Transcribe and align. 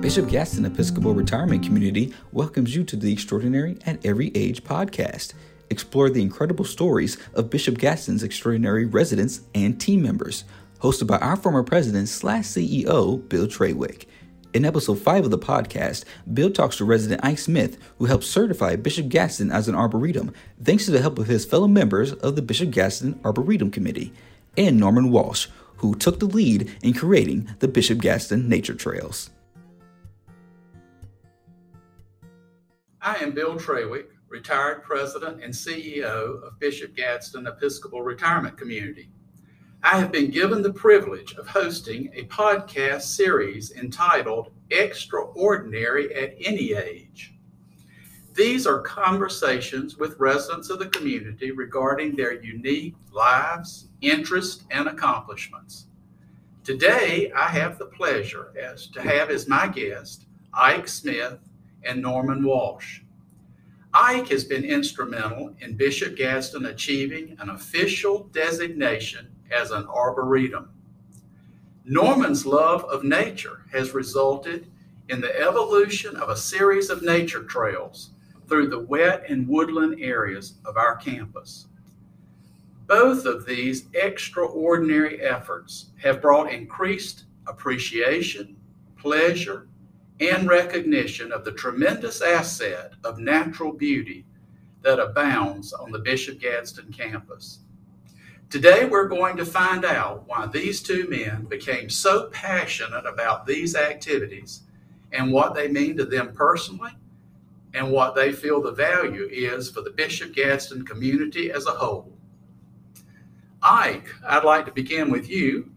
Bishop 0.00 0.30
Gadsden 0.30 0.64
Episcopal 0.64 1.12
Retirement 1.12 1.62
Community 1.62 2.14
welcomes 2.32 2.74
you 2.74 2.84
to 2.84 2.96
the 2.96 3.12
Extraordinary 3.12 3.76
at 3.84 4.04
Every 4.04 4.32
Age 4.34 4.64
podcast. 4.64 5.34
Explore 5.68 6.08
the 6.08 6.22
incredible 6.22 6.64
stories 6.64 7.18
of 7.34 7.50
Bishop 7.50 7.76
Gadsden's 7.76 8.22
extraordinary 8.22 8.86
residents 8.86 9.42
and 9.54 9.78
team 9.78 10.00
members, 10.00 10.44
hosted 10.78 11.06
by 11.06 11.18
our 11.18 11.36
former 11.36 11.62
president 11.62 12.08
slash 12.08 12.44
CEO, 12.44 13.28
Bill 13.28 13.46
Treywick. 13.46 14.06
In 14.54 14.64
episode 14.64 14.98
5 14.98 15.26
of 15.26 15.30
the 15.30 15.38
podcast, 15.38 16.06
Bill 16.32 16.50
talks 16.50 16.78
to 16.78 16.86
resident 16.86 17.22
Ike 17.22 17.38
Smith, 17.38 17.76
who 17.98 18.06
helped 18.06 18.24
certify 18.24 18.76
Bishop 18.76 19.10
Gadsden 19.10 19.52
as 19.52 19.68
an 19.68 19.74
Arboretum, 19.74 20.32
thanks 20.64 20.86
to 20.86 20.92
the 20.92 21.02
help 21.02 21.18
of 21.18 21.26
his 21.26 21.44
fellow 21.44 21.68
members 21.68 22.14
of 22.14 22.36
the 22.36 22.42
Bishop 22.42 22.70
Gadsden 22.70 23.20
Arboretum 23.22 23.70
Committee, 23.70 24.14
and 24.56 24.80
Norman 24.80 25.10
Walsh, 25.10 25.48
who 25.76 25.94
took 25.94 26.20
the 26.20 26.26
lead 26.26 26.74
in 26.82 26.94
creating 26.94 27.54
the 27.58 27.68
Bishop 27.68 27.98
Gadsden 27.98 28.48
Nature 28.48 28.74
Trails. 28.74 29.28
I 33.02 33.14
am 33.14 33.32
Bill 33.32 33.54
Treywick, 33.54 34.08
retired 34.28 34.82
president 34.82 35.42
and 35.42 35.54
CEO 35.54 36.42
of 36.42 36.58
Bishop 36.58 36.94
Gadsden 36.94 37.46
Episcopal 37.46 38.02
Retirement 38.02 38.58
Community. 38.58 39.08
I 39.82 39.98
have 39.98 40.12
been 40.12 40.30
given 40.30 40.60
the 40.60 40.74
privilege 40.74 41.32
of 41.36 41.46
hosting 41.46 42.10
a 42.12 42.24
podcast 42.24 43.02
series 43.02 43.72
entitled 43.72 44.52
Extraordinary 44.68 46.14
at 46.14 46.34
Any 46.44 46.74
Age. 46.74 47.32
These 48.34 48.66
are 48.66 48.82
conversations 48.82 49.96
with 49.96 50.20
residents 50.20 50.68
of 50.68 50.78
the 50.78 50.90
community 50.90 51.52
regarding 51.52 52.16
their 52.16 52.34
unique 52.42 52.96
lives, 53.12 53.88
interests, 54.02 54.64
and 54.70 54.88
accomplishments. 54.88 55.86
Today, 56.64 57.32
I 57.34 57.48
have 57.48 57.78
the 57.78 57.86
pleasure 57.86 58.52
as 58.60 58.88
to 58.88 59.00
have 59.00 59.30
as 59.30 59.48
my 59.48 59.68
guest 59.68 60.26
Ike 60.52 60.86
Smith 60.86 61.38
and 61.84 62.00
Norman 62.00 62.42
Walsh. 62.42 63.00
Ike 63.92 64.28
has 64.28 64.44
been 64.44 64.64
instrumental 64.64 65.54
in 65.60 65.76
Bishop 65.76 66.16
Gadsden 66.16 66.66
achieving 66.66 67.36
an 67.40 67.50
official 67.50 68.24
designation 68.32 69.28
as 69.50 69.72
an 69.72 69.86
arboretum. 69.86 70.70
Norman's 71.84 72.46
love 72.46 72.84
of 72.84 73.02
nature 73.02 73.64
has 73.72 73.94
resulted 73.94 74.70
in 75.08 75.20
the 75.20 75.40
evolution 75.40 76.14
of 76.16 76.28
a 76.28 76.36
series 76.36 76.88
of 76.88 77.02
nature 77.02 77.42
trails 77.42 78.10
through 78.46 78.68
the 78.68 78.78
wet 78.78 79.24
and 79.28 79.48
woodland 79.48 80.00
areas 80.00 80.54
of 80.64 80.76
our 80.76 80.96
campus. 80.96 81.66
Both 82.86 83.24
of 83.24 83.46
these 83.46 83.86
extraordinary 83.94 85.20
efforts 85.20 85.86
have 86.02 86.22
brought 86.22 86.52
increased 86.52 87.24
appreciation, 87.46 88.56
pleasure, 88.96 89.68
and 90.20 90.48
recognition 90.48 91.32
of 91.32 91.44
the 91.44 91.52
tremendous 91.52 92.20
asset 92.20 92.92
of 93.04 93.18
natural 93.18 93.72
beauty 93.72 94.26
that 94.82 95.00
abounds 95.00 95.72
on 95.72 95.90
the 95.90 95.98
Bishop 95.98 96.38
Gadsden 96.40 96.92
campus. 96.92 97.60
Today, 98.50 98.84
we're 98.84 99.08
going 99.08 99.36
to 99.36 99.44
find 99.44 99.84
out 99.84 100.24
why 100.26 100.46
these 100.46 100.82
two 100.82 101.08
men 101.08 101.44
became 101.44 101.88
so 101.88 102.28
passionate 102.30 103.06
about 103.06 103.46
these 103.46 103.76
activities 103.76 104.62
and 105.12 105.32
what 105.32 105.54
they 105.54 105.68
mean 105.68 105.96
to 105.96 106.04
them 106.04 106.32
personally 106.34 106.90
and 107.74 107.90
what 107.90 108.14
they 108.14 108.32
feel 108.32 108.60
the 108.60 108.72
value 108.72 109.28
is 109.30 109.70
for 109.70 109.82
the 109.82 109.90
Bishop 109.90 110.34
Gadsden 110.34 110.84
community 110.84 111.52
as 111.52 111.66
a 111.66 111.70
whole. 111.70 112.12
Ike, 113.62 114.08
I'd 114.26 114.44
like 114.44 114.66
to 114.66 114.72
begin 114.72 115.10
with 115.10 115.30
you. 115.30 115.70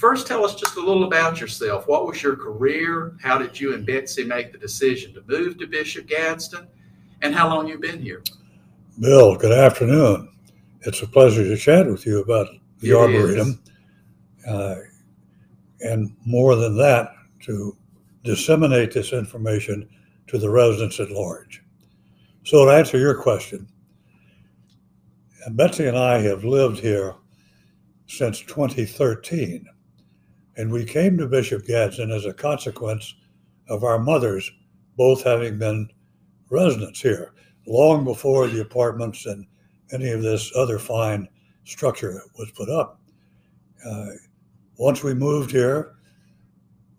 First, 0.00 0.26
tell 0.26 0.46
us 0.46 0.54
just 0.54 0.76
a 0.76 0.80
little 0.80 1.04
about 1.04 1.42
yourself. 1.42 1.86
What 1.86 2.06
was 2.06 2.22
your 2.22 2.34
career? 2.34 3.18
How 3.20 3.36
did 3.36 3.60
you 3.60 3.74
and 3.74 3.84
Betsy 3.84 4.24
make 4.24 4.50
the 4.50 4.56
decision 4.56 5.12
to 5.12 5.22
move 5.26 5.58
to 5.58 5.66
Bishop 5.66 6.06
Gadsden? 6.06 6.66
And 7.20 7.34
how 7.34 7.54
long 7.54 7.68
you 7.68 7.78
been 7.78 8.00
here? 8.00 8.22
Bill, 8.98 9.36
good 9.36 9.52
afternoon. 9.52 10.32
It's 10.86 11.02
a 11.02 11.06
pleasure 11.06 11.44
to 11.44 11.54
chat 11.54 11.86
with 11.86 12.06
you 12.06 12.22
about 12.22 12.48
the 12.78 12.92
It 12.92 12.94
Arboretum. 12.94 13.60
Uh, 14.48 14.76
and 15.80 16.16
more 16.24 16.56
than 16.56 16.78
that, 16.78 17.12
to 17.40 17.76
disseminate 18.24 18.92
this 18.92 19.12
information 19.12 19.86
to 20.28 20.38
the 20.38 20.48
residents 20.48 20.98
at 20.98 21.10
large. 21.10 21.62
So, 22.44 22.64
to 22.64 22.70
answer 22.70 22.96
your 22.96 23.20
question, 23.20 23.68
Betsy 25.50 25.88
and 25.88 25.98
I 25.98 26.22
have 26.22 26.42
lived 26.42 26.78
here 26.78 27.16
since 28.06 28.40
2013, 28.40 29.66
and 30.56 30.70
we 30.70 30.84
came 30.84 31.16
to 31.18 31.26
Bishop 31.26 31.66
Gadsden 31.66 32.10
as 32.10 32.26
a 32.26 32.32
consequence 32.32 33.14
of 33.68 33.84
our 33.84 33.98
mothers 33.98 34.50
both 34.96 35.22
having 35.22 35.58
been 35.58 35.88
residents 36.50 37.00
here 37.00 37.32
long 37.66 38.04
before 38.04 38.48
the 38.48 38.60
apartments 38.60 39.26
and 39.26 39.46
any 39.92 40.10
of 40.10 40.22
this 40.22 40.52
other 40.56 40.78
fine 40.78 41.28
structure 41.64 42.22
was 42.38 42.50
put 42.52 42.68
up. 42.68 43.00
Uh, 43.86 44.06
once 44.76 45.02
we 45.02 45.14
moved 45.14 45.50
here, 45.50 45.94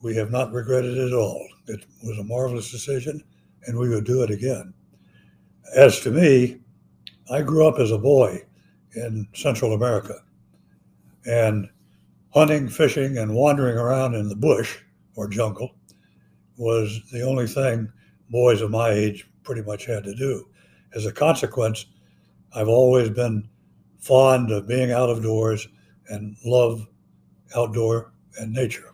we 0.01 0.16
have 0.16 0.31
not 0.31 0.51
regretted 0.51 0.97
it 0.97 1.07
at 1.07 1.13
all. 1.13 1.47
It 1.67 1.85
was 2.03 2.17
a 2.17 2.23
marvelous 2.23 2.72
decision, 2.72 3.23
and 3.66 3.78
we 3.78 3.90
would 3.90 4.06
do 4.06 4.23
it 4.23 4.31
again. 4.31 4.73
As 5.75 6.00
to 6.01 6.11
me, 6.11 6.59
I 7.29 7.41
grew 7.41 7.67
up 7.67 7.79
as 7.79 7.91
a 7.91 7.97
boy 7.97 8.44
in 8.95 9.28
Central 9.34 9.73
America, 9.73 10.16
and 11.25 11.69
hunting, 12.33 12.67
fishing, 12.69 13.17
and 13.17 13.35
wandering 13.35 13.77
around 13.77 14.15
in 14.15 14.29
the 14.29 14.35
bush 14.35 14.79
or 15.15 15.27
jungle 15.27 15.75
was 16.57 17.01
the 17.11 17.21
only 17.21 17.47
thing 17.47 17.91
boys 18.29 18.61
of 18.61 18.71
my 18.71 18.89
age 18.89 19.27
pretty 19.43 19.61
much 19.61 19.85
had 19.85 20.03
to 20.03 20.15
do. 20.15 20.47
As 20.95 21.05
a 21.05 21.11
consequence, 21.11 21.85
I've 22.53 22.67
always 22.67 23.09
been 23.09 23.49
fond 23.99 24.51
of 24.51 24.67
being 24.67 24.91
out 24.91 25.09
of 25.09 25.23
doors 25.23 25.67
and 26.07 26.35
love 26.45 26.87
outdoor 27.55 28.13
and 28.37 28.53
nature. 28.53 28.93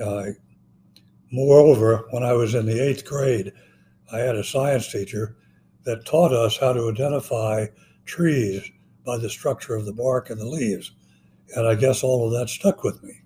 Uh, 0.00 0.26
moreover, 1.30 2.06
when 2.10 2.22
I 2.22 2.32
was 2.32 2.54
in 2.54 2.66
the 2.66 2.82
eighth 2.82 3.04
grade, 3.04 3.52
I 4.12 4.18
had 4.18 4.36
a 4.36 4.44
science 4.44 4.90
teacher 4.90 5.36
that 5.84 6.06
taught 6.06 6.32
us 6.32 6.58
how 6.58 6.72
to 6.72 6.90
identify 6.90 7.66
trees 8.04 8.70
by 9.04 9.18
the 9.18 9.30
structure 9.30 9.74
of 9.74 9.84
the 9.84 9.92
bark 9.92 10.30
and 10.30 10.40
the 10.40 10.46
leaves. 10.46 10.92
And 11.54 11.66
I 11.66 11.74
guess 11.74 12.02
all 12.02 12.26
of 12.26 12.32
that 12.38 12.48
stuck 12.48 12.84
with 12.84 13.02
me. 13.02 13.20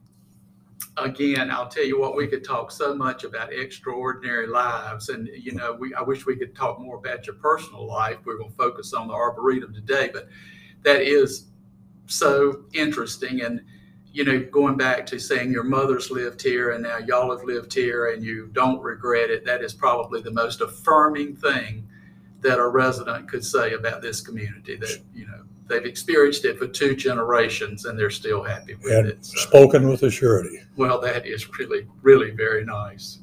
Again, 0.96 1.50
I'll 1.50 1.68
tell 1.68 1.84
you 1.84 2.00
what, 2.00 2.16
we 2.16 2.26
could 2.26 2.42
talk 2.42 2.70
so 2.70 2.94
much 2.94 3.24
about 3.24 3.52
extraordinary 3.52 4.46
lives. 4.46 5.10
And, 5.10 5.28
you 5.28 5.52
know, 5.52 5.74
we, 5.74 5.94
I 5.94 6.00
wish 6.00 6.24
we 6.24 6.36
could 6.36 6.56
talk 6.56 6.80
more 6.80 6.96
about 6.96 7.26
your 7.26 7.36
personal 7.36 7.86
life. 7.86 8.16
We're 8.24 8.38
going 8.38 8.50
to 8.50 8.56
focus 8.56 8.94
on 8.94 9.08
the 9.08 9.14
Arboretum 9.14 9.74
today, 9.74 10.10
but 10.12 10.28
that 10.82 11.02
is 11.02 11.48
so 12.06 12.64
interesting. 12.72 13.42
And, 13.42 13.60
you 14.10 14.24
know, 14.24 14.40
going 14.40 14.78
back 14.78 15.04
to 15.06 15.18
saying 15.18 15.52
your 15.52 15.64
mother's 15.64 16.10
lived 16.10 16.40
here 16.40 16.70
and 16.70 16.82
now 16.82 16.96
y'all 16.98 17.36
have 17.36 17.44
lived 17.44 17.74
here 17.74 18.12
and 18.12 18.24
you 18.24 18.48
don't 18.52 18.80
regret 18.80 19.28
it, 19.28 19.44
that 19.44 19.62
is 19.62 19.74
probably 19.74 20.22
the 20.22 20.30
most 20.30 20.62
affirming 20.62 21.36
thing 21.36 21.86
that 22.40 22.58
a 22.58 22.66
resident 22.66 23.28
could 23.28 23.44
say 23.44 23.72
about 23.74 24.02
this 24.02 24.20
community 24.20 24.76
that, 24.76 25.00
you 25.14 25.26
know, 25.26 25.42
they've 25.66 25.84
experienced 25.84 26.44
it 26.44 26.58
for 26.58 26.66
two 26.66 26.94
generations 26.94 27.86
and 27.86 27.98
they're 27.98 28.10
still 28.10 28.42
happy 28.42 28.74
with 28.76 28.92
And 28.92 29.08
it. 29.08 29.24
So, 29.24 29.40
spoken 29.40 29.88
with 29.88 30.02
a 30.02 30.10
surety. 30.10 30.60
well, 30.76 31.00
that 31.00 31.26
is 31.26 31.48
really, 31.58 31.86
really 32.02 32.30
very 32.30 32.64
nice. 32.64 33.18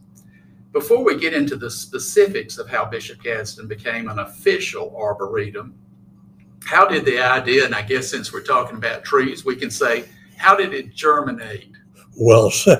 Before 0.71 1.03
we 1.03 1.17
get 1.19 1.33
into 1.33 1.55
the 1.55 1.69
specifics 1.69 2.57
of 2.57 2.67
how 2.67 2.85
Bishop 2.85 3.21
Gadsden 3.21 3.67
became 3.67 4.09
an 4.09 4.19
official 4.19 4.95
arboretum, 4.97 5.75
how 6.65 6.87
did 6.87 7.05
the 7.05 7.19
idea, 7.19 7.65
and 7.65 7.75
I 7.75 7.83
guess 7.83 8.09
since 8.09 8.33
we're 8.33 8.41
talking 8.41 8.77
about 8.77 9.03
trees, 9.03 9.45
we 9.45 9.55
can 9.55 9.69
say, 9.69 10.05
how 10.37 10.55
did 10.55 10.73
it 10.73 10.93
germinate? 10.95 11.71
Well 12.17 12.49
said. 12.49 12.79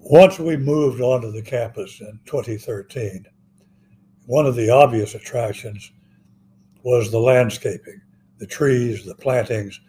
Once 0.00 0.38
we 0.38 0.56
moved 0.56 1.00
onto 1.00 1.30
the 1.32 1.42
campus 1.42 2.00
in 2.00 2.18
2013, 2.26 3.26
one 4.26 4.46
of 4.46 4.56
the 4.56 4.70
obvious 4.70 5.14
attractions 5.14 5.92
was 6.82 7.10
the 7.10 7.18
landscaping, 7.18 8.00
the 8.38 8.46
trees, 8.46 9.04
the 9.04 9.14
plantings, 9.14 9.80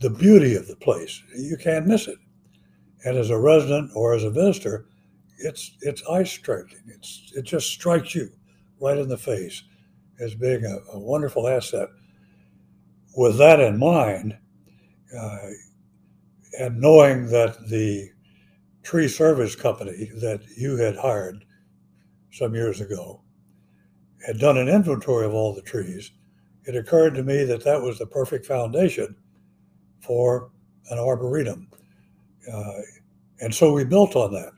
the 0.00 0.10
beauty 0.10 0.54
of 0.54 0.66
the 0.68 0.76
place. 0.76 1.22
You 1.36 1.56
can't 1.56 1.86
miss 1.86 2.08
it. 2.08 2.18
And 3.04 3.16
as 3.16 3.30
a 3.30 3.38
resident 3.38 3.90
or 3.94 4.14
as 4.14 4.24
a 4.24 4.30
visitor, 4.30 4.86
it's 5.38 5.76
it's 5.82 6.02
eye 6.08 6.24
striking. 6.24 6.82
It's 6.86 7.32
it 7.36 7.42
just 7.42 7.70
strikes 7.70 8.14
you 8.14 8.30
right 8.80 8.98
in 8.98 9.08
the 9.08 9.16
face 9.16 9.62
as 10.20 10.34
being 10.34 10.64
a, 10.64 10.78
a 10.92 10.98
wonderful 10.98 11.46
asset. 11.46 11.88
With 13.16 13.38
that 13.38 13.60
in 13.60 13.78
mind, 13.78 14.36
uh, 15.16 15.38
and 16.60 16.80
knowing 16.80 17.26
that 17.26 17.68
the 17.68 18.10
tree 18.82 19.08
service 19.08 19.54
company 19.54 20.10
that 20.20 20.40
you 20.56 20.76
had 20.76 20.96
hired 20.96 21.44
some 22.30 22.54
years 22.54 22.80
ago 22.80 23.22
had 24.26 24.38
done 24.38 24.58
an 24.58 24.68
inventory 24.68 25.24
of 25.26 25.34
all 25.34 25.54
the 25.54 25.62
trees, 25.62 26.12
it 26.64 26.76
occurred 26.76 27.14
to 27.14 27.22
me 27.22 27.44
that 27.44 27.64
that 27.64 27.80
was 27.80 27.98
the 27.98 28.06
perfect 28.06 28.44
foundation 28.46 29.16
for 30.00 30.50
an 30.90 30.98
arboretum. 30.98 31.68
Uh, 32.52 32.72
And 33.40 33.54
so 33.54 33.72
we 33.72 33.84
built 33.84 34.16
on 34.16 34.32
that. 34.32 34.52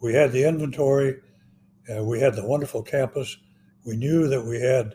We 0.00 0.14
had 0.14 0.30
the 0.30 0.44
inventory, 0.44 1.20
uh, 1.92 2.04
we 2.04 2.20
had 2.20 2.34
the 2.34 2.46
wonderful 2.46 2.82
campus. 2.82 3.36
We 3.84 3.96
knew 3.96 4.28
that 4.28 4.44
we 4.44 4.60
had 4.60 4.94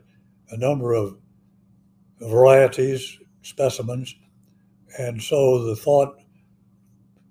a 0.51 0.57
number 0.57 0.93
of 0.93 1.17
varieties, 2.21 3.19
specimens, 3.41 4.15
and 4.97 5.21
so 5.21 5.65
the 5.65 5.75
thought 5.75 6.15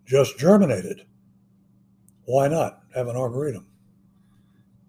just 0.05 0.38
germinated. 0.38 1.06
Why 2.26 2.49
not 2.49 2.82
have 2.94 3.08
an 3.08 3.17
arboretum? 3.17 3.67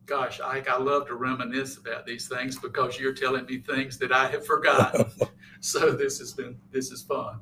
Gosh, 0.07 0.39
Ike, 0.39 0.69
I 0.69 0.77
love 0.77 1.05
to 1.07 1.15
reminisce 1.15 1.75
about 1.75 2.05
these 2.05 2.29
things 2.29 2.57
because 2.57 2.97
you're 2.97 3.13
telling 3.13 3.45
me 3.45 3.57
things 3.57 3.97
that 3.97 4.13
I 4.13 4.29
have 4.29 4.45
forgotten. 4.45 5.05
so 5.59 5.91
this 5.91 6.17
has 6.19 6.31
been 6.31 6.57
this 6.71 6.91
is 6.91 7.01
fun. 7.01 7.41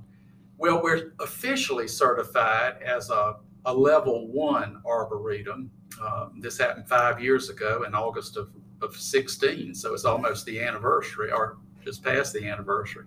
Well, 0.57 0.81
we're 0.81 1.13
officially 1.19 1.87
certified 1.87 2.81
as 2.81 3.11
a, 3.11 3.35
a 3.65 3.73
level 3.73 4.27
one 4.29 4.81
arboretum. 4.83 5.69
Um, 6.01 6.39
this 6.39 6.57
happened 6.57 6.87
five 6.87 7.21
years 7.21 7.49
ago 7.49 7.83
in 7.83 7.93
August 7.93 8.35
of, 8.35 8.49
of 8.81 8.95
16, 8.95 9.75
so 9.75 9.93
it's 9.93 10.05
almost 10.05 10.47
the 10.47 10.59
anniversary 10.59 11.31
or 11.31 11.57
just 11.83 12.03
past 12.03 12.33
the 12.33 12.47
anniversary. 12.47 13.05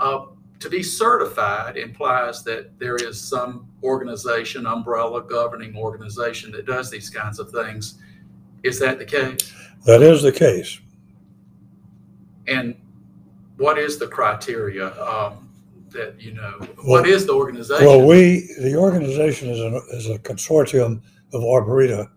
Uh, 0.00 0.26
to 0.58 0.68
be 0.68 0.82
certified 0.82 1.76
implies 1.76 2.42
that 2.42 2.76
there 2.80 2.96
is 2.96 3.20
some 3.20 3.68
organization, 3.84 4.66
umbrella 4.66 5.22
governing 5.22 5.76
organization 5.76 6.50
that 6.52 6.66
does 6.66 6.90
these 6.90 7.08
kinds 7.08 7.38
of 7.38 7.52
things. 7.52 7.98
Is 8.64 8.78
that 8.80 8.98
the 8.98 9.04
case? 9.04 9.52
That 9.84 10.02
is 10.02 10.22
the 10.22 10.32
case. 10.32 10.80
And 12.48 12.74
what 13.58 13.78
is 13.78 13.98
the 13.98 14.08
criteria 14.08 14.88
um, 15.00 15.50
that 15.90 16.20
you 16.20 16.32
know? 16.32 16.56
Well, 16.58 17.00
what 17.02 17.06
is 17.06 17.26
the 17.26 17.34
organization? 17.34 17.86
Well, 17.86 18.06
we 18.06 18.48
the 18.60 18.74
organization 18.76 19.50
is 19.50 19.60
a, 19.60 19.76
is 19.92 20.08
a 20.08 20.18
consortium 20.18 21.02
of 21.34 21.42
arboreta 21.42 22.08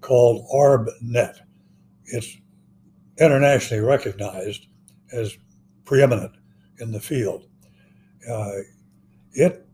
called 0.00 0.46
ArbNet. 0.52 1.36
It's 2.06 2.36
internationally 3.18 3.82
recognized 3.82 4.66
as 5.12 5.36
preeminent 5.84 6.32
in 6.80 6.92
the 6.92 7.00
field. 7.00 7.46
Uh, 8.28 8.52
it 9.32 9.66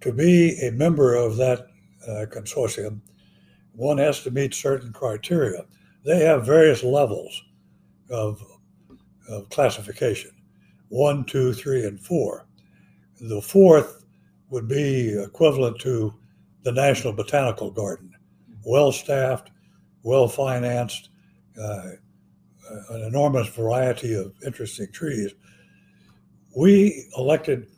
to 0.00 0.12
be 0.12 0.58
a 0.60 0.70
member 0.72 1.14
of 1.14 1.36
that 1.36 1.66
uh, 2.06 2.24
consortium, 2.26 3.00
one 3.78 3.98
has 3.98 4.22
to 4.24 4.30
meet 4.32 4.52
certain 4.52 4.92
criteria. 4.92 5.64
They 6.04 6.18
have 6.24 6.44
various 6.44 6.82
levels 6.82 7.44
of, 8.10 8.42
of 9.28 9.48
classification 9.50 10.32
one, 10.88 11.24
two, 11.24 11.52
three, 11.52 11.84
and 11.84 12.00
four. 12.00 12.46
The 13.20 13.42
fourth 13.42 14.04
would 14.48 14.66
be 14.66 15.16
equivalent 15.22 15.78
to 15.80 16.14
the 16.62 16.72
National 16.72 17.12
Botanical 17.12 17.70
Garden 17.70 18.14
well 18.64 18.90
staffed, 18.90 19.50
well 20.02 20.26
financed, 20.28 21.10
uh, 21.62 21.90
an 22.90 23.02
enormous 23.02 23.48
variety 23.48 24.14
of 24.14 24.32
interesting 24.44 24.90
trees. 24.92 25.32
We 26.56 27.06
elected, 27.16 27.68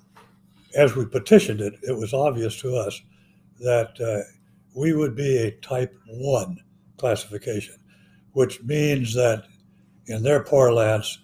as 0.77 0.97
we 0.97 1.05
petitioned 1.05 1.61
it, 1.61 1.75
it 1.83 1.97
was 1.97 2.15
obvious 2.15 2.59
to 2.61 2.75
us 2.77 3.01
that 3.61 4.01
uh, 4.01 4.40
we 4.75 4.93
would 4.93 5.17
be 5.17 5.37
a 5.37 5.51
type 5.51 5.95
1 6.07 6.59
classification, 6.97 7.77
which 8.33 8.63
means 8.63 9.15
that 9.15 9.45
in 10.07 10.23
their 10.23 10.43
parlance, 10.43 11.19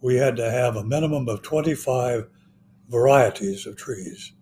we 0.00 0.16
had 0.16 0.36
to 0.36 0.50
have 0.50 0.76
a 0.76 0.84
minimum 0.84 1.28
of 1.28 1.42
25 1.42 2.28
varieties 2.88 3.66
of 3.66 3.76
trees. 3.76 4.32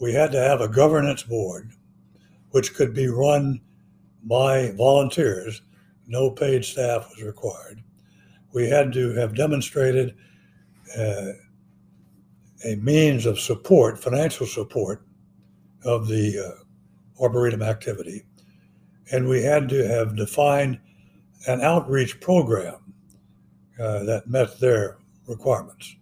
We 0.00 0.12
had 0.12 0.32
to 0.32 0.40
have 0.40 0.60
a 0.60 0.68
governance 0.68 1.22
board, 1.22 1.70
which 2.50 2.74
could 2.74 2.92
be 2.94 3.08
run 3.08 3.60
by 4.24 4.72
volunteers. 4.72 5.62
No 6.06 6.30
paid 6.30 6.64
staff 6.64 7.08
was 7.10 7.22
required. 7.22 7.82
We 8.52 8.68
had 8.68 8.92
to 8.94 9.12
have 9.14 9.36
demonstrated 9.36 10.14
uh, 10.96 11.32
a 12.64 12.76
means 12.76 13.26
of 13.26 13.38
support, 13.38 14.02
financial 14.02 14.46
support 14.46 15.06
of 15.84 16.08
the 16.08 16.38
uh, 16.38 16.64
Arboretum 17.20 17.62
activity. 17.62 18.24
And 19.12 19.28
we 19.28 19.42
had 19.42 19.68
to 19.68 19.86
have 19.86 20.16
defined 20.16 20.80
an 21.46 21.60
outreach 21.60 22.20
program 22.20 22.94
uh, 23.80 24.04
that 24.04 24.26
met 24.26 24.58
their 24.58 24.98
requirements. 25.26 25.96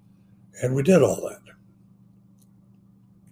And 0.62 0.74
we 0.74 0.82
did 0.82 1.02
all 1.02 1.28
that. 1.28 1.40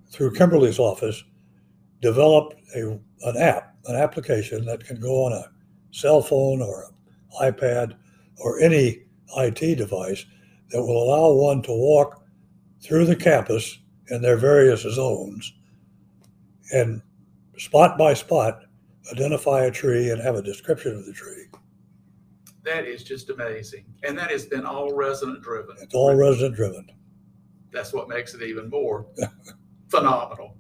through 0.10 0.34
Kimberly's 0.34 0.80
office, 0.80 1.24
developed 2.02 2.56
a, 2.76 3.00
an 3.24 3.38
app, 3.38 3.76
an 3.86 3.96
application 3.96 4.66
that 4.66 4.86
can 4.86 5.00
go 5.00 5.26
on 5.26 5.34
a 5.34 5.50
cell 5.92 6.22
phone 6.22 6.62
or 6.62 6.86
an 6.86 6.92
iPad 7.52 7.96
or 8.38 8.60
any 8.60 9.05
IT 9.38 9.76
device 9.76 10.26
that 10.70 10.82
will 10.82 11.04
allow 11.04 11.32
one 11.34 11.62
to 11.64 11.72
walk 11.72 12.24
through 12.82 13.06
the 13.06 13.16
campus 13.16 13.80
in 14.10 14.22
their 14.22 14.38
various 14.38 14.82
zones 14.82 15.54
and 16.74 17.02
spot 17.58 17.98
by 17.98 18.14
spot 18.14 18.62
identify 19.12 19.66
a 19.66 19.72
tree 19.72 20.10
and 20.10 20.22
have 20.22 20.36
a 20.36 20.42
description 20.42 20.96
of 20.96 21.06
the 21.06 21.14
tree. 21.14 21.46
That 22.64 22.86
is 22.86 23.04
just 23.04 23.30
amazing. 23.30 23.86
And 24.04 24.18
that 24.18 24.32
has 24.32 24.46
been 24.46 24.66
all 24.66 24.94
resident 24.94 25.44
driven. 25.44 25.76
It's 25.80 25.94
all 25.94 26.16
resident 26.16 26.56
driven. 26.56 26.90
That's 27.72 27.94
what 27.94 28.10
makes 28.10 28.34
it 28.34 28.42
even 28.42 28.70
more 28.70 29.06
phenomenal. 29.90 30.58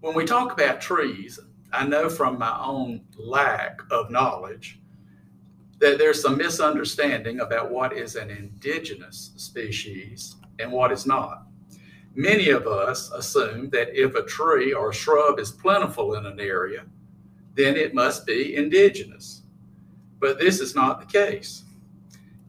When 0.00 0.14
we 0.14 0.26
talk 0.26 0.52
about 0.52 0.80
trees, 0.80 1.40
I 1.72 1.86
know 1.86 2.08
from 2.08 2.38
my 2.38 2.58
own 2.62 3.02
lack 3.16 3.80
of 3.90 4.10
knowledge 4.10 4.80
that 5.78 5.98
there's 5.98 6.20
some 6.20 6.36
misunderstanding 6.36 7.40
about 7.40 7.70
what 7.70 7.92
is 7.92 8.16
an 8.16 8.30
indigenous 8.30 9.32
species 9.36 10.36
and 10.58 10.72
what 10.72 10.92
is 10.92 11.06
not. 11.06 11.46
Many 12.14 12.50
of 12.50 12.66
us 12.66 13.12
assume 13.12 13.70
that 13.70 13.94
if 13.94 14.14
a 14.14 14.24
tree 14.24 14.72
or 14.72 14.92
shrub 14.92 15.38
is 15.38 15.52
plentiful 15.52 16.14
in 16.14 16.26
an 16.26 16.40
area, 16.40 16.84
then 17.54 17.76
it 17.76 17.94
must 17.94 18.26
be 18.26 18.56
indigenous 18.56 19.42
but 20.20 20.38
this 20.38 20.60
is 20.60 20.74
not 20.74 21.00
the 21.00 21.06
case. 21.06 21.64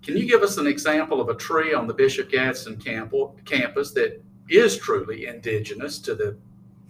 Can 0.02 0.18
you 0.18 0.28
give 0.28 0.42
us 0.42 0.58
an 0.58 0.68
example 0.68 1.22
of 1.22 1.30
a 1.30 1.36
tree 1.36 1.74
on 1.74 1.88
the 1.88 1.94
Bishop 1.94 2.30
Gadsden 2.32 2.78
campus 2.78 3.92
that 3.92 4.22
is 4.50 4.78
truly 4.78 5.28
indigenous 5.28 6.00
to 6.00 6.16
the 6.16 6.38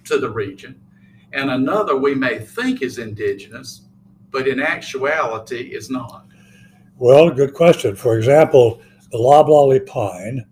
to 0.06 0.18
the 0.18 0.30
region, 0.30 0.80
and 1.34 1.52
another 1.52 1.98
we 1.98 2.16
may 2.16 2.40
think 2.40 2.82
is 2.82 2.98
indigenous, 2.98 3.82
but 4.32 4.48
in 4.48 4.60
actuality 4.60 5.76
is 5.76 5.90
not? 5.90 6.26
Well, 7.00 7.30
good 7.30 7.54
question. 7.54 7.96
For 7.96 8.18
example, 8.18 8.82
the 9.10 9.18
loblolly 9.18 9.80
pine 9.80 10.46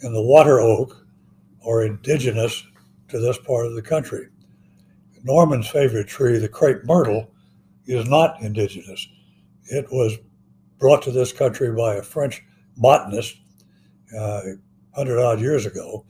and 0.00 0.12
the 0.12 0.20
water 0.20 0.58
oak 0.58 1.06
are 1.64 1.84
indigenous 1.84 2.66
to 3.06 3.20
this 3.20 3.38
part 3.38 3.66
of 3.66 3.76
the 3.76 3.82
country. 3.82 4.26
Norman's 5.22 5.68
favorite 5.68 6.08
tree, 6.08 6.38
the 6.38 6.48
crepe 6.48 6.84
myrtle, 6.84 7.30
is 7.86 8.08
not 8.08 8.42
indigenous. 8.42 9.06
It 9.66 9.86
was 9.92 10.18
brought 10.80 11.02
to 11.02 11.12
this 11.12 11.32
country 11.32 11.70
by 11.70 11.94
a 11.94 12.02
French 12.02 12.42
botanist 12.76 13.36
uh, 14.18 14.40
100 14.94 15.20
odd 15.20 15.40
years 15.40 15.66
ago, 15.66 16.04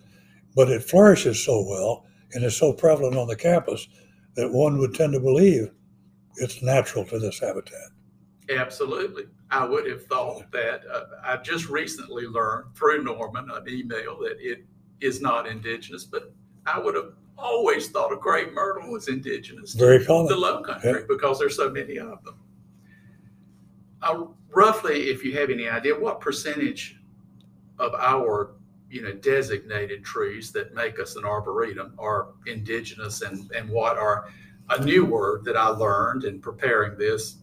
but 0.56 0.70
it 0.70 0.82
flourishes 0.82 1.44
so 1.44 1.66
well 1.68 2.06
and 2.32 2.42
is 2.42 2.56
so 2.56 2.72
prevalent 2.72 3.18
on 3.18 3.28
the 3.28 3.37
campus 3.37 3.88
that 4.37 4.50
one 4.50 4.78
would 4.78 4.94
tend 4.94 5.12
to 5.12 5.20
believe 5.20 5.70
it's 6.37 6.62
natural 6.62 7.04
to 7.04 7.18
this 7.18 7.40
habitat. 7.40 7.90
Absolutely. 8.49 9.25
I 9.52 9.64
would 9.64 9.87
have 9.88 10.06
thought 10.06 10.50
that. 10.52 10.82
Uh, 10.92 11.04
I 11.23 11.37
just 11.37 11.68
recently 11.68 12.26
learned 12.26 12.75
through 12.75 13.04
Norman 13.04 13.50
an 13.50 13.68
email 13.68 14.18
that 14.21 14.38
it 14.40 14.64
is 15.00 15.21
not 15.21 15.47
indigenous, 15.47 16.04
but 16.04 16.32
I 16.66 16.78
would 16.78 16.94
have 16.94 17.12
always 17.37 17.88
thought 17.90 18.12
a 18.12 18.16
crepe 18.16 18.52
myrtle 18.54 18.90
was 18.90 19.09
indigenous 19.09 19.75
Very 19.75 19.99
to 20.00 20.04
common. 20.06 20.26
the 20.28 20.37
low 20.37 20.62
country 20.62 20.92
yeah. 20.92 20.99
because 21.09 21.38
there's 21.38 21.56
so 21.56 21.71
many 21.71 21.99
of 21.99 22.25
them. 22.25 22.37
uh, 24.02 24.25
roughly, 24.54 25.11
if 25.11 25.23
you 25.25 25.37
have 25.38 25.50
any 25.50 25.68
idea, 25.68 25.94
what 25.99 26.21
percentage 26.21 26.99
of 27.78 27.94
our 27.94 28.54
you 28.90 29.02
know 29.02 29.12
designated 29.12 30.04
trees 30.04 30.52
that 30.52 30.75
make 30.75 31.00
us 31.00 31.16
an 31.16 31.25
arboretum 31.25 31.94
are 31.99 32.28
indigenous 32.47 33.23
and 33.23 33.50
and 33.52 33.68
what 33.68 33.97
are 33.97 34.28
a 34.71 34.85
new 34.85 35.04
word 35.04 35.44
that 35.44 35.56
I 35.56 35.68
learned 35.68 36.25
in 36.25 36.40
preparing 36.40 36.97
this 36.99 37.38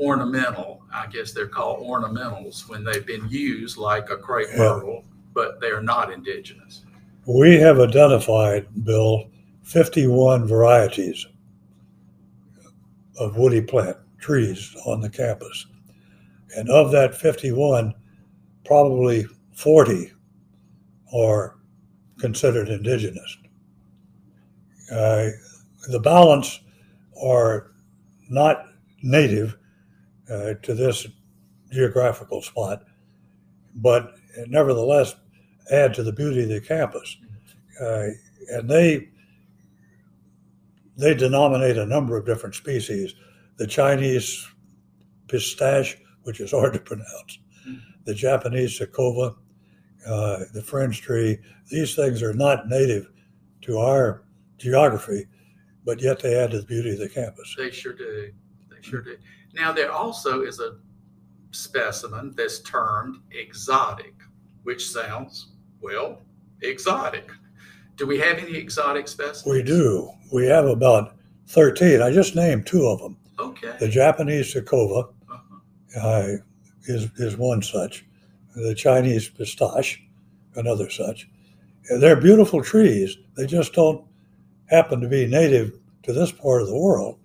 ornamental. 0.00 0.82
I 0.92 1.06
guess 1.06 1.32
they're 1.32 1.46
called 1.46 1.86
ornamentals 1.86 2.68
when 2.68 2.82
they've 2.82 3.06
been 3.06 3.28
used 3.28 3.76
like 3.76 4.10
a 4.10 4.16
crepe 4.16 4.48
Yeah. 4.52 4.58
myrtle, 4.58 5.04
but 5.34 5.60
they 5.60 5.68
are 5.68 5.82
not 5.82 6.12
indigenous. 6.12 6.82
We 7.26 7.56
have 7.56 7.78
identified, 7.78 8.66
Bill, 8.84 9.30
51 9.62 10.46
varieties 10.46 11.26
of 13.18 13.36
woody 13.36 13.60
plant 13.60 13.96
trees 14.18 14.74
on 14.86 15.00
the 15.00 15.10
campus. 15.10 15.66
And 16.56 16.68
of 16.70 16.90
that 16.92 17.14
51, 17.14 17.94
probably 18.64 19.26
40 19.52 20.10
are 21.14 21.56
considered 22.18 22.68
indigenous. 22.68 23.36
Uh, 24.90 25.28
the 25.88 26.00
balance 26.00 26.60
are 27.22 27.70
not 28.28 28.66
native 29.02 29.56
uh, 30.30 30.54
to 30.62 30.74
this 30.74 31.06
geographical 31.70 32.42
spot, 32.42 32.84
but 33.74 34.14
nevertheless 34.46 35.14
add 35.70 35.94
to 35.94 36.02
the 36.02 36.12
beauty 36.12 36.42
of 36.42 36.48
the 36.48 36.60
campus. 36.60 37.16
Uh, 37.80 38.08
and 38.48 38.68
they 38.68 39.08
they 40.96 41.14
denominate 41.14 41.78
a 41.78 41.86
number 41.86 42.16
of 42.16 42.26
different 42.26 42.54
species. 42.54 43.14
The 43.56 43.66
Chinese 43.66 44.46
pistache, 45.28 45.96
which 46.24 46.40
is 46.40 46.50
hard 46.50 46.74
to 46.74 46.78
pronounce, 46.78 47.38
the 48.04 48.14
Japanese 48.14 48.78
zelkova, 48.78 49.34
uh, 50.06 50.38
the 50.52 50.62
fringe 50.62 51.00
tree. 51.00 51.38
These 51.70 51.94
things 51.94 52.22
are 52.22 52.34
not 52.34 52.68
native 52.68 53.08
to 53.62 53.78
our 53.78 54.24
geography, 54.58 55.26
but 55.84 56.02
yet 56.02 56.20
they 56.20 56.34
add 56.34 56.50
to 56.50 56.60
the 56.60 56.66
beauty 56.66 56.90
of 56.90 56.98
the 56.98 57.08
campus. 57.08 57.54
They 57.56 57.70
sure 57.70 57.94
do. 57.94 58.32
They 58.70 58.82
sure 58.82 59.02
do. 59.02 59.16
Now 59.54 59.72
there 59.72 59.92
also 59.92 60.42
is 60.42 60.60
a 60.60 60.76
specimen 61.50 62.34
that's 62.36 62.60
termed 62.60 63.16
exotic, 63.32 64.14
which 64.62 64.88
sounds 64.88 65.48
well 65.80 66.18
exotic. 66.62 67.30
Do 67.96 68.06
we 68.06 68.18
have 68.18 68.38
any 68.38 68.56
exotic 68.56 69.08
specimens? 69.08 69.46
We 69.46 69.62
do. 69.62 70.10
We 70.32 70.46
have 70.46 70.66
about 70.66 71.16
13. 71.48 72.00
I 72.00 72.10
just 72.12 72.36
named 72.36 72.66
two 72.66 72.86
of 72.86 73.00
them. 73.00 73.16
Okay. 73.38 73.74
The 73.80 73.88
Japanese 73.88 74.54
zelkova, 74.54 75.12
Uh-huh. 75.30 76.00
uh, 76.00 76.28
is 76.84 77.08
is 77.18 77.36
one 77.36 77.62
such. 77.62 78.04
The 78.54 78.74
Chinese 78.74 79.28
pistache, 79.28 80.02
another 80.56 80.88
such. 80.90 81.28
They're 81.98 82.20
beautiful 82.20 82.62
trees. 82.62 83.16
They 83.36 83.46
just 83.46 83.72
don't 83.72 84.04
happen 84.66 85.00
to 85.00 85.08
be 85.08 85.26
native 85.26 85.72
to 86.04 86.12
this 86.12 86.30
part 86.32 86.62
of 86.62 86.68
the 86.68 86.78
world, 86.78 87.18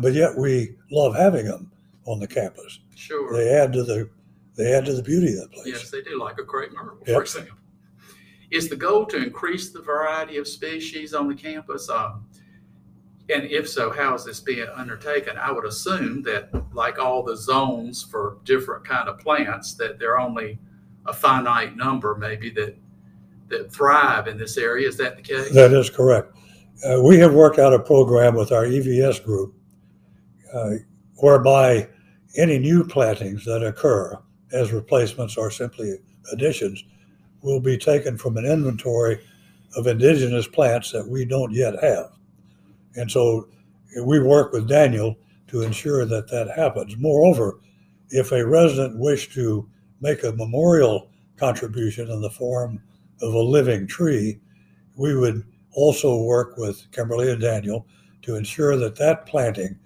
but 0.00 0.12
yet 0.12 0.36
we 0.36 0.74
love 0.90 1.14
having 1.14 1.46
them 1.46 1.70
on 2.06 2.20
the 2.20 2.26
campus. 2.26 2.80
Sure. 2.94 3.32
They 3.32 3.50
add 3.50 3.72
to 3.74 3.82
the 3.84 4.08
they 4.56 4.72
add 4.72 4.86
to 4.86 4.94
the 4.94 5.02
beauty 5.02 5.34
of 5.34 5.42
the 5.42 5.48
place. 5.48 5.66
Yes, 5.66 5.90
they 5.90 6.00
do, 6.00 6.18
like 6.18 6.38
a 6.38 6.42
crepe 6.44 6.72
myrtle, 6.72 6.96
Yep. 7.06 7.14
for 7.16 7.22
example. 7.22 7.56
Is 8.50 8.68
the 8.70 8.76
goal 8.76 9.04
to 9.06 9.16
increase 9.18 9.70
the 9.70 9.82
variety 9.82 10.38
of 10.38 10.48
species 10.48 11.12
on 11.12 11.28
the 11.28 11.34
campus? 11.34 11.90
Um, 11.90 12.24
and 13.28 13.44
if 13.44 13.68
so, 13.68 13.90
how 13.90 14.14
is 14.14 14.24
this 14.24 14.40
being 14.40 14.66
undertaken? 14.74 15.36
I 15.36 15.50
would 15.52 15.66
assume 15.66 16.22
that, 16.22 16.48
like 16.72 16.98
all 16.98 17.22
the 17.22 17.36
zones 17.36 18.02
for 18.02 18.38
different 18.44 18.84
kind 18.86 19.08
of 19.08 19.18
plants, 19.18 19.74
that 19.74 19.98
there 19.98 20.12
are 20.12 20.20
only 20.20 20.58
a 21.06 21.12
finite 21.12 21.76
number, 21.76 22.14
maybe 22.14 22.50
that 22.50 22.76
that 23.48 23.70
thrive 23.72 24.26
in 24.26 24.38
this 24.38 24.56
area. 24.56 24.88
Is 24.88 24.96
that 24.96 25.16
the 25.16 25.22
case? 25.22 25.52
That 25.52 25.72
is 25.72 25.90
correct. 25.90 26.34
Uh, 26.84 27.00
we 27.02 27.18
have 27.18 27.34
worked 27.34 27.58
out 27.58 27.72
a 27.74 27.78
program 27.78 28.34
with 28.34 28.52
our 28.52 28.64
EVS 28.64 29.22
group 29.24 29.54
whereby 31.16 31.88
any 32.36 32.58
new 32.58 32.84
plantings 32.84 33.44
that 33.44 33.62
occur 33.64 34.18
as 34.52 34.72
replacements 34.72 35.36
or 35.36 35.50
simply 35.50 35.98
additions 36.32 36.84
will 37.42 37.60
be 37.60 37.78
taken 37.78 38.16
from 38.16 38.36
an 38.36 38.44
inventory 38.44 39.18
of 39.76 39.86
indigenous 39.86 40.46
plants 40.46 40.90
that 40.92 41.06
we 41.06 41.24
don't 41.24 41.52
yet 41.52 41.74
have. 41.82 42.10
And 42.96 43.10
so 43.10 43.48
uh, 43.96 44.04
we 44.04 44.20
work 44.20 44.52
with 44.52 44.68
Daniel 44.68 45.16
to 45.48 45.62
ensure 45.62 46.04
that 46.06 46.28
that 46.30 46.50
happens. 46.56 46.96
Moreover, 46.96 47.60
if 48.10 48.32
a 48.32 48.46
resident 48.46 48.98
wished 48.98 49.32
to 49.34 49.68
make 50.00 50.24
a 50.24 50.32
memorial 50.32 51.10
contribution 51.36 52.10
in 52.10 52.20
the 52.20 52.30
form 52.30 52.82
of 53.20 53.34
a 53.34 53.38
living 53.38 53.86
tree, 53.86 54.40
we 54.96 55.14
would 55.14 55.44
also 55.72 56.22
work 56.22 56.56
with 56.56 56.90
Kimberly 56.90 57.30
and 57.30 57.40
Daniel 57.40 57.86
to 58.22 58.36
ensure 58.36 58.76
that 58.76 58.96
that 58.96 59.26
planting 59.26 59.78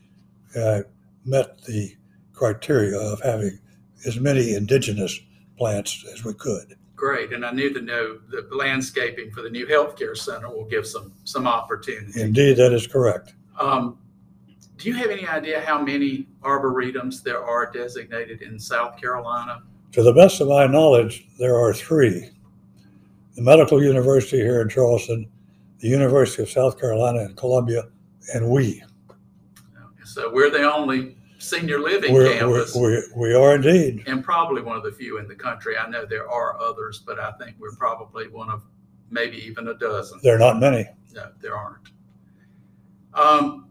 uh, 0.57 0.81
met 1.25 1.63
the 1.65 1.95
criteria 2.33 2.99
of 2.99 3.21
having 3.21 3.59
as 4.07 4.19
many 4.19 4.55
indigenous 4.55 5.19
plants 5.59 6.05
as 6.13 6.25
we 6.25 6.35
could. 6.35 6.77
Great, 6.97 7.33
and 7.33 7.45
I 7.45 7.51
knew 7.53 7.73
to 7.73 7.81
know 7.81 8.19
the 8.31 8.47
landscaping 8.55 9.31
for 9.31 9.43
the 9.43 9.51
new 9.51 9.67
healthcare 9.67 10.17
center 10.17 10.49
will 10.49 10.67
give 10.67 10.87
some 10.87 11.13
some 11.25 11.47
opportunity. 11.47 12.21
Indeed, 12.21 12.57
that 12.59 12.73
is 12.73 12.87
correct. 12.87 13.35
Um, 13.59 13.99
do 14.77 14.89
you 14.89 14.95
have 14.95 15.11
any 15.11 15.27
idea 15.27 15.61
how 15.61 15.81
many 15.83 16.27
arboretums 16.43 17.23
there 17.23 17.43
are 17.43 17.71
designated 17.71 18.43
in 18.43 18.59
South 18.59 19.01
Carolina? 19.01 19.63
To 19.93 20.03
the 20.03 20.13
best 20.13 20.41
of 20.41 20.49
my 20.49 20.67
knowledge, 20.67 21.27
there 21.39 21.59
are 21.59 21.73
three 21.73 22.31
the 23.37 23.43
Medical 23.43 23.83
University 23.83 24.39
here 24.39 24.61
in 24.61 24.69
Charleston, 24.69 25.27
the 25.79 25.89
University 25.89 26.43
of 26.43 26.51
South 26.51 26.79
Carolina 26.79 27.21
in 27.21 27.35
Columbia, 27.35 27.85
and 28.35 28.49
we. 28.51 28.83
So 30.13 30.29
we're 30.33 30.51
the 30.51 30.71
only 30.71 31.17
senior 31.39 31.79
living 31.79 32.13
We're, 32.13 32.25
we're, 32.25 32.39
campus 32.39 32.75
we 32.75 33.03
we 33.17 33.35
are 33.35 33.55
indeed. 33.55 34.03
and 34.07 34.25
probably 34.25 34.61
one 34.61 34.77
of 34.77 34.83
the 34.83 34.91
few 34.91 35.19
in 35.19 35.29
the 35.29 35.37
country. 35.37 35.79
I 35.79 35.89
know 35.89 36.05
there 36.05 36.29
are 36.29 36.61
others, 36.61 36.99
but 36.99 37.21
I 37.21 37.31
think 37.33 37.57
we're 37.61 37.77
probably 37.77 38.27
one 38.29 38.51
of 38.51 38.65
maybe 39.11 39.37
even 39.39 39.69
a 39.69 39.75
dozen. 39.75 40.19
There 40.23 40.35
are 40.35 40.39
not 40.39 40.59
many. 40.59 40.89
No, 41.15 41.31
there 41.41 41.57
aren't. 41.57 41.91
Um, 43.15 43.69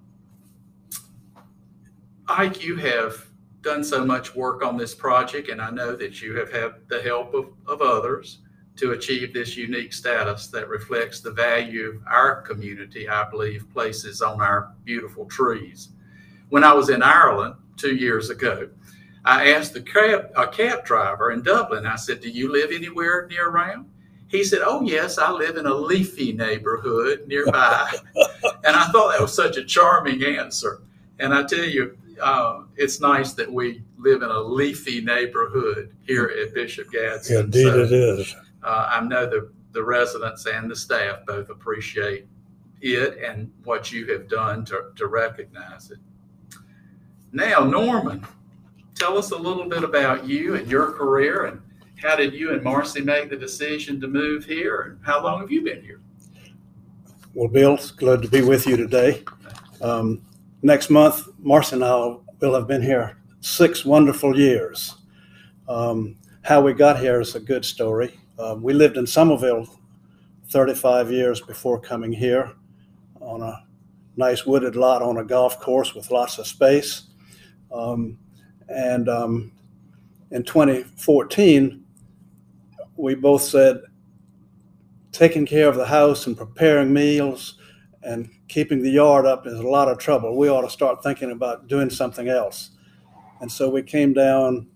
Ike, 2.30 2.64
you 2.64 2.78
have 2.78 3.26
done 3.62 3.84
so 3.84 4.06
much 4.06 4.34
work 4.34 4.64
on 4.64 4.78
this 4.78 4.96
project, 4.96 5.50
and 5.50 5.62
I 5.62 5.72
know 5.72 5.96
that 5.96 6.22
you 6.22 6.36
have 6.38 6.52
had 6.52 6.76
the 6.88 7.02
help 7.02 7.34
of, 7.34 7.50
of 7.68 7.82
others 7.82 8.40
to 8.78 8.92
achieve 8.92 9.34
this 9.34 9.58
unique 9.58 9.92
status 9.92 10.48
that 10.48 10.70
reflects 10.70 11.20
the 11.20 11.32
value 11.32 12.02
our 12.10 12.42
community, 12.44 13.10
I 13.10 13.30
believe, 13.30 13.70
places 13.74 14.22
on 14.22 14.40
our 14.42 14.74
beautiful 14.86 15.26
trees. 15.26 15.90
When 16.50 16.64
I 16.64 16.74
was 16.74 16.90
in 16.90 17.02
Ireland 17.04 17.56
two 17.78 17.96
years 17.96 18.30
ago, 18.30 18.70
I 19.26 19.52
asked 19.52 19.74
the 19.74 19.82
cab, 19.82 20.32
a 20.36 20.48
cab 20.48 20.86
driver 20.86 21.32
in 21.32 21.44
Dublin, 21.44 21.86
I 21.86 21.96
said, 21.96 22.22
Do 22.22 22.30
you 22.30 22.52
live 22.52 22.72
anywhere 22.72 23.28
near 23.28 23.50
around? 23.50 23.90
He 24.28 24.44
said, 24.44 24.62
Oh, 24.64 24.82
yes, 24.84 25.18
I 25.18 25.32
live 25.32 25.58
in 25.58 25.66
a 25.66 25.74
leafy 25.74 26.34
neighborhood 26.34 27.28
nearby. 27.28 27.92
and 28.16 28.76
I 28.76 28.88
thought 28.88 29.12
that 29.12 29.22
was 29.22 29.34
such 29.34 29.58
a 29.58 29.64
charming 29.66 30.24
answer. 30.24 30.82
And 31.20 31.34
I 31.34 31.44
tell 31.44 31.66
you, 31.66 31.98
uh, 32.22 32.64
it's 32.76 33.00
nice 33.00 33.34
that 33.34 33.52
we 33.52 33.84
live 33.98 34.22
in 34.24 34.30
a 34.30 34.40
leafy 34.40 35.02
neighborhood 35.02 35.94
here 36.06 36.32
at 36.42 36.54
Bishop 36.54 36.92
Gadsden. 36.92 37.46
Indeed, 37.46 37.64
So, 37.64 37.80
it 37.84 37.92
is. 37.92 38.36
uh, 38.64 38.90
I 38.94 39.02
know 39.02 39.26
the, 39.30 39.52
the 39.74 39.84
residents 39.84 40.46
and 40.46 40.70
the 40.72 40.76
staff 40.76 41.20
both 41.26 41.50
appreciate 41.50 42.26
it 42.82 43.18
and 43.18 43.52
what 43.64 43.92
you 43.92 44.06
have 44.12 44.30
done 44.30 44.64
to, 44.66 44.92
to 44.96 45.08
recognize 45.08 45.92
it. 45.92 46.00
Now, 47.32 47.60
Norman, 47.60 48.26
tell 48.96 49.18
us 49.18 49.32
a 49.32 49.38
little 49.38 49.70
bit 49.70 49.84
about 49.84 50.28
you 50.28 50.56
and 50.56 50.68
your 50.68 50.92
career 50.92 51.46
and 51.46 51.62
how 51.96 52.16
did 52.16 52.34
you 52.34 52.54
and 52.54 52.64
Marcy 52.64 53.02
make 53.02 53.30
the 53.30 53.36
decision 53.36 54.00
to 54.02 54.08
move 54.08 54.46
here 54.46 54.82
and 54.82 55.00
how 55.06 55.24
long 55.24 55.42
have 55.42 55.52
you 55.52 55.62
been 55.62 55.82
here? 55.82 56.02
Well, 57.34 57.48
Bill, 57.48 57.76
it's 57.76 57.92
glad 57.92 58.22
to 58.24 58.28
be 58.28 58.42
with 58.42 58.66
you 58.66 58.78
today. 58.78 59.24
Um, 59.82 60.26
next 60.64 60.90
month, 60.90 61.28
Marcy 61.38 61.76
and 61.76 61.84
I 61.84 62.16
will 62.40 62.54
have 62.56 62.68
been 62.68 62.82
here 62.82 63.18
six 63.42 63.86
wonderful 63.86 64.38
years. 64.38 64.96
Um, 65.68 66.16
how 66.42 66.62
we 66.62 66.74
got 66.74 67.00
here 67.00 67.22
is 67.22 67.36
a 67.36 67.40
good 67.40 67.64
story. 67.64 68.20
Um, 68.40 68.64
we 68.64 68.74
lived 68.74 68.98
in 68.98 69.06
Summerville 69.06 69.68
35 70.50 71.12
years 71.12 71.42
before 71.42 71.80
coming 71.80 72.12
here 72.12 72.54
on 73.22 73.42
a 73.42 73.64
nice 74.18 74.46
wooded 74.46 74.76
lot 74.76 75.02
on 75.02 75.18
a 75.18 75.24
golf 75.24 75.60
course 75.60 75.94
with 75.94 76.10
lots 76.12 76.40
of 76.40 76.48
space. 76.48 77.09
Um, 77.72 78.18
and 78.68 79.10
um, 79.10 79.52
in 80.32 80.44
2014, 80.44 81.84
we 82.98 83.16
both 83.16 83.42
said, 83.42 83.82
taking 85.12 85.46
care 85.46 85.68
of 85.68 85.76
the 85.76 85.86
house 85.86 86.28
and 86.28 86.38
preparing 86.38 86.94
meals 86.94 87.56
and 88.04 88.30
keeping 88.48 88.82
the 88.82 88.92
yard 88.92 89.26
up 89.26 89.46
is 89.48 89.60
a 89.60 89.68
lot 89.68 89.88
of 89.88 89.98
trouble. 89.98 90.38
We 90.38 90.50
ought 90.50 90.62
to 90.62 90.70
start 90.70 91.04
thinking 91.04 91.32
about 91.32 91.68
doing 91.68 91.90
something 91.90 92.30
else. 92.30 92.72
And 93.42 93.52
so 93.52 93.70
we 93.70 93.84
came 93.84 94.14
down 94.14 94.68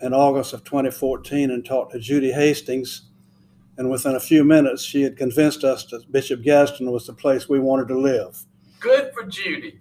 in 0.00 0.12
August 0.12 0.52
of 0.52 0.64
2014 0.64 1.50
and 1.50 1.64
talked 1.64 1.92
to 1.92 1.98
Judy 1.98 2.32
Hastings. 2.32 3.08
And 3.76 3.90
within 3.90 4.16
a 4.16 4.20
few 4.20 4.44
minutes, 4.44 4.84
she 4.84 5.02
had 5.02 5.16
convinced 5.16 5.64
us 5.64 5.84
that 5.86 6.10
Bishop 6.12 6.42
Gadsden 6.42 6.90
was 6.90 7.06
the 7.06 7.12
place 7.12 7.48
we 7.48 7.58
wanted 7.58 7.88
to 7.88 7.98
live. 7.98 8.44
Good 8.80 9.12
for 9.14 9.24
Judy. 9.24 9.80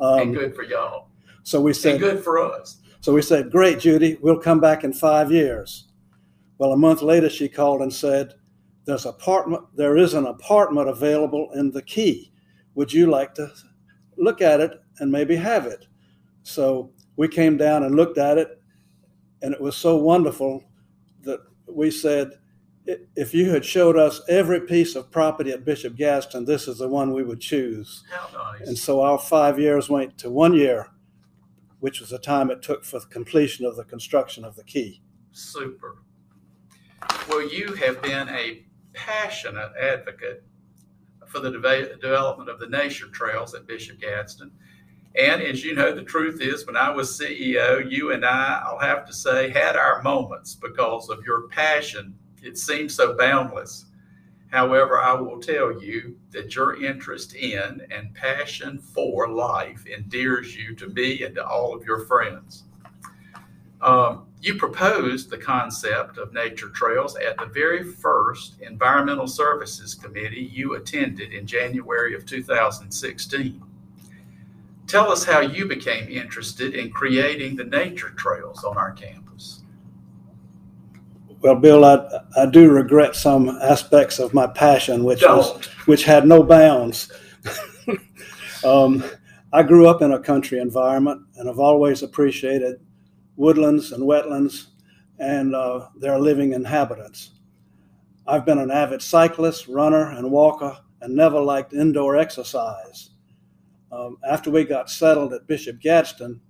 Um, 0.00 0.20
and 0.20 0.34
good 0.34 0.56
for 0.56 0.64
y'all. 0.64 1.08
So 1.42 1.60
we 1.60 1.72
said, 1.72 1.92
and 1.92 2.00
good 2.00 2.24
for 2.24 2.38
us. 2.38 2.78
So 3.00 3.12
we 3.12 3.22
said, 3.22 3.50
Great, 3.50 3.80
Judy, 3.80 4.18
we'll 4.20 4.38
come 4.38 4.60
back 4.60 4.84
in 4.84 4.92
five 4.92 5.32
years. 5.32 5.88
Well, 6.58 6.72
a 6.72 6.76
month 6.76 7.02
later, 7.02 7.28
she 7.28 7.48
called 7.48 7.80
and 7.80 7.92
said, 7.92 8.34
There's 8.84 9.06
apartment, 9.06 9.64
there 9.74 9.96
is 9.96 10.14
an 10.14 10.26
apartment 10.26 10.88
available 10.88 11.50
in 11.54 11.70
the 11.70 11.82
key. 11.82 12.32
Would 12.74 12.92
you 12.92 13.06
like 13.06 13.34
to 13.34 13.52
look 14.16 14.40
at 14.40 14.60
it 14.60 14.80
and 14.98 15.10
maybe 15.10 15.36
have 15.36 15.66
it? 15.66 15.86
So 16.42 16.92
we 17.16 17.28
came 17.28 17.56
down 17.56 17.82
and 17.82 17.96
looked 17.96 18.18
at 18.18 18.38
it, 18.38 18.60
and 19.42 19.52
it 19.52 19.60
was 19.60 19.76
so 19.76 19.96
wonderful 19.96 20.64
that 21.22 21.40
we 21.66 21.90
said, 21.90 22.30
if 22.84 23.32
you 23.32 23.50
had 23.50 23.64
showed 23.64 23.96
us 23.96 24.20
every 24.28 24.60
piece 24.60 24.96
of 24.96 25.10
property 25.10 25.52
at 25.52 25.64
Bishop 25.64 25.96
Gadsden, 25.96 26.44
this 26.44 26.66
is 26.66 26.78
the 26.78 26.88
one 26.88 27.12
we 27.12 27.22
would 27.22 27.40
choose. 27.40 28.02
How 28.10 28.52
nice. 28.52 28.68
And 28.68 28.76
so 28.76 29.02
our 29.02 29.18
five 29.18 29.58
years 29.58 29.88
went 29.88 30.18
to 30.18 30.30
one 30.30 30.54
year, 30.54 30.88
which 31.82 31.98
was 31.98 32.10
the 32.10 32.18
time 32.18 32.48
it 32.48 32.62
took 32.62 32.84
for 32.84 33.00
the 33.00 33.06
completion 33.06 33.66
of 33.66 33.74
the 33.74 33.82
construction 33.82 34.44
of 34.44 34.54
the 34.54 34.62
key. 34.62 35.02
Super. 35.32 35.96
Well, 37.28 37.42
you 37.42 37.74
have 37.74 38.00
been 38.00 38.28
a 38.28 38.62
passionate 38.92 39.72
advocate 39.76 40.44
for 41.26 41.40
the 41.40 41.50
de- 41.50 41.96
development 41.96 42.48
of 42.48 42.60
the 42.60 42.68
nature 42.68 43.08
trails 43.08 43.52
at 43.54 43.66
Bishop 43.66 43.98
Gadsden. 44.00 44.52
And 45.18 45.42
as 45.42 45.64
you 45.64 45.74
know, 45.74 45.92
the 45.92 46.04
truth 46.04 46.40
is, 46.40 46.64
when 46.68 46.76
I 46.76 46.88
was 46.88 47.18
CEO, 47.18 47.90
you 47.90 48.12
and 48.12 48.24
I, 48.24 48.62
I'll 48.64 48.78
have 48.78 49.04
to 49.06 49.12
say, 49.12 49.50
had 49.50 49.74
our 49.74 50.02
moments 50.02 50.54
because 50.54 51.10
of 51.10 51.24
your 51.26 51.48
passion. 51.48 52.14
It 52.44 52.58
seems 52.58 52.94
so 52.94 53.16
boundless. 53.16 53.86
However, 54.52 55.00
I 55.00 55.14
will 55.14 55.40
tell 55.40 55.82
you 55.82 56.14
that 56.30 56.54
your 56.54 56.84
interest 56.84 57.34
in 57.34 57.86
and 57.90 58.14
passion 58.14 58.78
for 58.78 59.26
life 59.26 59.86
endears 59.86 60.54
you 60.54 60.74
to 60.74 60.88
me 60.88 61.22
and 61.22 61.34
to 61.36 61.46
all 61.46 61.74
of 61.74 61.86
your 61.86 62.00
friends. 62.00 62.64
Um, 63.80 64.26
you 64.42 64.56
proposed 64.56 65.30
the 65.30 65.38
concept 65.38 66.18
of 66.18 66.34
nature 66.34 66.68
trails 66.68 67.16
at 67.16 67.38
the 67.38 67.46
very 67.46 67.82
first 67.82 68.60
Environmental 68.60 69.26
Services 69.26 69.94
Committee 69.94 70.50
you 70.52 70.74
attended 70.74 71.32
in 71.32 71.46
January 71.46 72.14
of 72.14 72.26
2016. 72.26 73.62
Tell 74.86 75.10
us 75.10 75.24
how 75.24 75.40
you 75.40 75.64
became 75.64 76.10
interested 76.10 76.74
in 76.74 76.90
creating 76.90 77.56
the 77.56 77.64
nature 77.64 78.10
trails 78.10 78.64
on 78.64 78.76
our 78.76 78.92
campus. 78.92 79.21
Well, 81.42 81.56
Bill, 81.56 81.84
I, 81.84 82.20
I 82.36 82.46
do 82.46 82.70
regret 82.70 83.16
some 83.16 83.48
aspects 83.48 84.20
of 84.20 84.32
my 84.32 84.46
passion, 84.46 85.02
which 85.02 85.22
was, 85.22 85.66
which 85.86 86.04
had 86.04 86.24
no 86.24 86.44
bounds. 86.44 87.10
um, 88.64 89.02
I 89.52 89.64
grew 89.64 89.88
up 89.88 90.02
in 90.02 90.12
a 90.12 90.20
country 90.20 90.60
environment, 90.60 91.20
and 91.36 91.50
I've 91.50 91.58
always 91.58 92.04
appreciated 92.04 92.76
woodlands 93.34 93.90
and 93.90 94.04
wetlands 94.04 94.66
and 95.18 95.56
uh, 95.56 95.88
their 95.96 96.16
living 96.20 96.52
inhabitants. 96.52 97.32
I've 98.24 98.46
been 98.46 98.58
an 98.58 98.70
avid 98.70 99.02
cyclist, 99.02 99.66
runner, 99.66 100.12
and 100.12 100.30
walker, 100.30 100.78
and 101.00 101.16
never 101.16 101.40
liked 101.40 101.72
indoor 101.72 102.16
exercise. 102.16 103.10
Um, 103.90 104.16
after 104.24 104.52
we 104.52 104.62
got 104.62 104.88
settled 104.88 105.32
at 105.32 105.48
Bishop 105.48 105.80
Gadsden, 105.80 106.40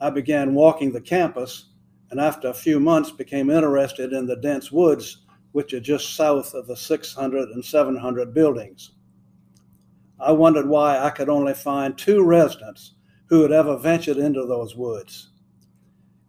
I 0.00 0.10
began 0.10 0.54
walking 0.54 0.92
the 0.92 1.00
campus 1.00 1.70
and 2.10 2.20
after 2.20 2.48
a 2.48 2.54
few 2.54 2.78
months 2.78 3.10
became 3.10 3.50
interested 3.50 4.12
in 4.12 4.26
the 4.26 4.36
dense 4.36 4.70
woods, 4.70 5.24
which 5.52 5.72
are 5.72 5.80
just 5.80 6.16
south 6.16 6.54
of 6.54 6.66
the 6.66 6.76
600 6.76 7.48
and 7.50 7.64
700 7.64 8.34
buildings. 8.34 8.92
I 10.18 10.32
wondered 10.32 10.68
why 10.68 10.98
I 10.98 11.10
could 11.10 11.28
only 11.28 11.54
find 11.54 11.96
two 11.96 12.24
residents 12.24 12.94
who 13.26 13.42
had 13.42 13.52
ever 13.52 13.76
ventured 13.76 14.16
into 14.16 14.46
those 14.46 14.76
woods. 14.76 15.30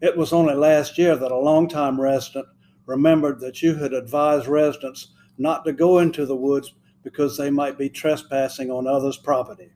It 0.01 0.15
was 0.15 0.33
only 0.33 0.53
last 0.53 0.97
year 0.97 1.15
that 1.15 1.31
a 1.31 1.37
longtime 1.37 1.99
resident 1.99 2.47
remembered 2.85 3.39
that 3.39 3.61
you 3.61 3.75
had 3.75 3.93
advised 3.93 4.47
residents 4.47 5.13
not 5.37 5.65
to 5.65 5.73
go 5.73 5.99
into 5.99 6.25
the 6.25 6.35
woods 6.35 6.73
because 7.03 7.37
they 7.37 7.49
might 7.49 7.77
be 7.77 7.89
trespassing 7.89 8.71
on 8.71 8.87
others' 8.87 9.17
property. 9.17 9.71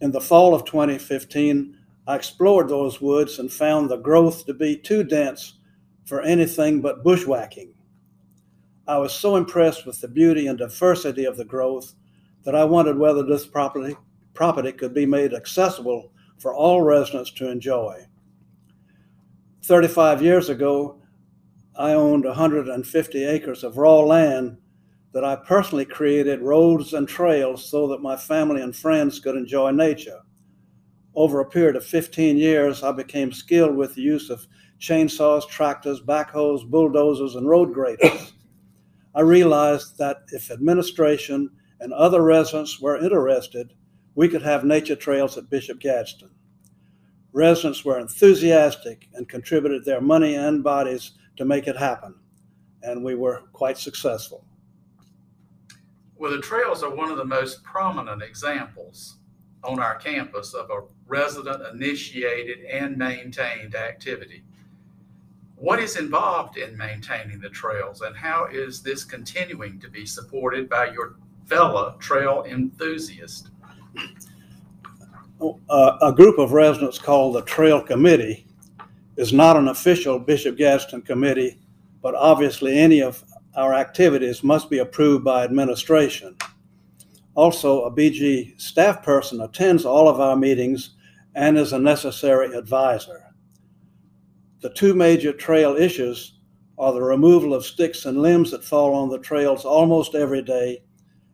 In 0.00 0.12
the 0.12 0.20
fall 0.20 0.54
of 0.54 0.64
2015, 0.64 1.76
I 2.06 2.16
explored 2.16 2.68
those 2.68 3.00
woods 3.00 3.38
and 3.38 3.50
found 3.50 3.88
the 3.88 3.96
growth 3.96 4.44
to 4.46 4.54
be 4.54 4.76
too 4.76 5.04
dense 5.04 5.54
for 6.04 6.20
anything 6.20 6.82
but 6.82 7.02
bushwhacking. 7.02 7.72
I 8.86 8.98
was 8.98 9.14
so 9.14 9.36
impressed 9.36 9.86
with 9.86 10.00
the 10.00 10.08
beauty 10.08 10.46
and 10.46 10.58
diversity 10.58 11.24
of 11.24 11.38
the 11.38 11.46
growth 11.46 11.94
that 12.44 12.54
I 12.54 12.64
wondered 12.64 12.98
whether 12.98 13.22
this 13.22 13.46
property, 13.46 13.96
property 14.34 14.72
could 14.72 14.92
be 14.92 15.06
made 15.06 15.32
accessible 15.32 16.12
for 16.38 16.54
all 16.54 16.82
residents 16.82 17.30
to 17.32 17.50
enjoy. 17.50 18.06
35 19.62 20.20
years 20.20 20.50
ago, 20.50 21.00
I 21.74 21.94
owned 21.94 22.26
150 22.26 23.24
acres 23.24 23.64
of 23.64 23.78
raw 23.78 24.00
land 24.00 24.58
that 25.12 25.24
I 25.24 25.36
personally 25.36 25.86
created 25.86 26.42
roads 26.42 26.92
and 26.92 27.08
trails 27.08 27.66
so 27.66 27.88
that 27.88 28.02
my 28.02 28.16
family 28.16 28.60
and 28.60 28.76
friends 28.76 29.20
could 29.20 29.36
enjoy 29.36 29.70
nature. 29.70 30.20
Over 31.16 31.40
a 31.40 31.48
period 31.48 31.76
of 31.76 31.84
15 31.84 32.36
years, 32.36 32.82
I 32.82 32.90
became 32.90 33.32
skilled 33.32 33.76
with 33.76 33.94
the 33.94 34.02
use 34.02 34.30
of 34.30 34.46
chainsaws, 34.80 35.48
tractors, 35.48 36.00
backhoes, 36.00 36.68
bulldozers, 36.68 37.36
and 37.36 37.48
road 37.48 37.72
graders. 37.72 38.32
I 39.14 39.20
realized 39.20 39.96
that 39.98 40.22
if 40.32 40.50
administration 40.50 41.50
and 41.80 41.92
other 41.92 42.22
residents 42.22 42.80
were 42.80 42.96
interested, 42.96 43.72
we 44.16 44.28
could 44.28 44.42
have 44.42 44.64
nature 44.64 44.96
trails 44.96 45.38
at 45.38 45.50
Bishop 45.50 45.78
Gadsden. 45.78 46.30
Residents 47.32 47.84
were 47.84 47.98
enthusiastic 47.98 49.08
and 49.14 49.28
contributed 49.28 49.84
their 49.84 50.00
money 50.00 50.34
and 50.34 50.64
bodies 50.64 51.12
to 51.36 51.44
make 51.44 51.68
it 51.68 51.76
happen, 51.76 52.14
and 52.82 53.04
we 53.04 53.14
were 53.14 53.42
quite 53.52 53.78
successful. 53.78 54.44
Well, 56.16 56.32
the 56.32 56.40
trails 56.40 56.82
are 56.82 56.94
one 56.94 57.10
of 57.10 57.16
the 57.16 57.24
most 57.24 57.62
prominent 57.64 58.22
examples 58.22 59.18
on 59.64 59.80
our 59.80 59.96
campus 59.96 60.54
of 60.54 60.70
a 60.70 60.82
resident 61.06 61.62
initiated 61.72 62.64
and 62.64 62.96
maintained 62.96 63.74
activity. 63.74 64.42
What 65.56 65.78
is 65.78 65.96
involved 65.96 66.58
in 66.58 66.76
maintaining 66.76 67.40
the 67.40 67.48
trails 67.48 68.02
and 68.02 68.16
how 68.16 68.46
is 68.46 68.82
this 68.82 69.04
continuing 69.04 69.80
to 69.80 69.88
be 69.88 70.04
supported 70.04 70.68
by 70.68 70.90
your 70.90 71.16
fellow 71.46 71.96
trail 71.98 72.44
enthusiasts? 72.46 73.50
Uh, 75.40 75.98
a 76.02 76.12
group 76.12 76.38
of 76.38 76.52
residents 76.52 76.98
called 76.98 77.34
the 77.34 77.42
Trail 77.42 77.80
Committee 77.80 78.46
is 79.16 79.32
not 79.32 79.56
an 79.56 79.68
official 79.68 80.18
Bishop 80.18 80.56
Gadsden 80.56 81.02
committee, 81.02 81.58
but 82.02 82.14
obviously 82.14 82.78
any 82.78 83.00
of 83.00 83.24
our 83.56 83.74
activities 83.74 84.42
must 84.42 84.68
be 84.68 84.78
approved 84.78 85.24
by 85.24 85.44
administration. 85.44 86.36
Also, 87.34 87.82
a 87.82 87.90
BG 87.90 88.60
staff 88.60 89.02
person 89.02 89.40
attends 89.40 89.84
all 89.84 90.08
of 90.08 90.20
our 90.20 90.36
meetings 90.36 90.94
and 91.34 91.58
is 91.58 91.72
a 91.72 91.78
necessary 91.78 92.54
advisor. 92.56 93.34
The 94.60 94.70
two 94.70 94.94
major 94.94 95.32
trail 95.32 95.76
issues 95.76 96.38
are 96.78 96.92
the 96.92 97.02
removal 97.02 97.54
of 97.54 97.64
sticks 97.64 98.04
and 98.04 98.22
limbs 98.22 98.50
that 98.50 98.64
fall 98.64 98.94
on 98.94 99.08
the 99.08 99.18
trails 99.18 99.64
almost 99.64 100.14
every 100.14 100.42
day 100.42 100.82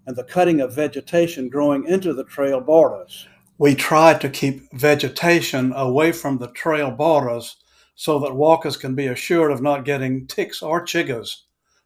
and 0.07 0.17
the 0.17 0.25
cutting 0.25 0.61
of 0.61 0.75
vegetation 0.75 1.49
growing 1.49 1.87
into 1.87 2.15
the 2.15 2.25
trail 2.25 2.61
borders. 2.61 3.29
We 3.59 3.75
try 3.75 4.15
to 4.15 4.29
keep 4.29 4.73
vegetation 4.73 5.73
away 5.75 6.13
from 6.13 6.39
the 6.39 6.51
trail 6.53 6.91
borders 6.91 7.57
so 7.95 8.19
that 8.21 8.35
walkers 8.35 8.79
can 8.79 8.95
be 8.95 9.07
assured 9.07 9.53
of 9.53 9.61
not 9.61 9.85
getting 9.85 10.27
ticks 10.27 10.63
or 10.63 10.85
chiggers 10.85 11.43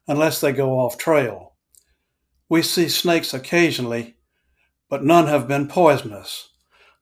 unless 0.07 0.39
they 0.39 0.53
go 0.53 0.79
off 0.79 0.97
trail. 0.97 1.54
We 2.47 2.61
see 2.61 2.89
snakes 2.89 3.33
occasionally, 3.33 4.17
but 4.89 5.03
none 5.03 5.27
have 5.27 5.47
been 5.47 5.67
poisonous. 5.67 6.49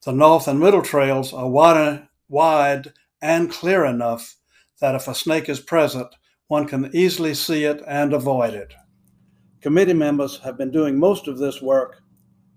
The 0.05 0.13
north 0.13 0.47
and 0.47 0.59
middle 0.59 0.81
trails 0.81 1.33
are 1.33 1.49
wide, 1.49 2.07
wide 2.29 2.93
and 3.21 3.51
clear 3.51 3.85
enough 3.85 4.35
that 4.79 4.95
if 4.95 5.07
a 5.07 5.15
snake 5.15 5.49
is 5.49 5.59
present, 5.59 6.07
one 6.47 6.65
can 6.65 6.95
easily 6.95 7.33
see 7.33 7.65
it 7.65 7.81
and 7.87 8.13
avoid 8.13 8.53
it. 8.53 8.73
Committee 9.61 9.93
members 9.93 10.39
have 10.39 10.57
been 10.57 10.71
doing 10.71 10.97
most 10.97 11.27
of 11.27 11.37
this 11.37 11.61
work, 11.61 12.01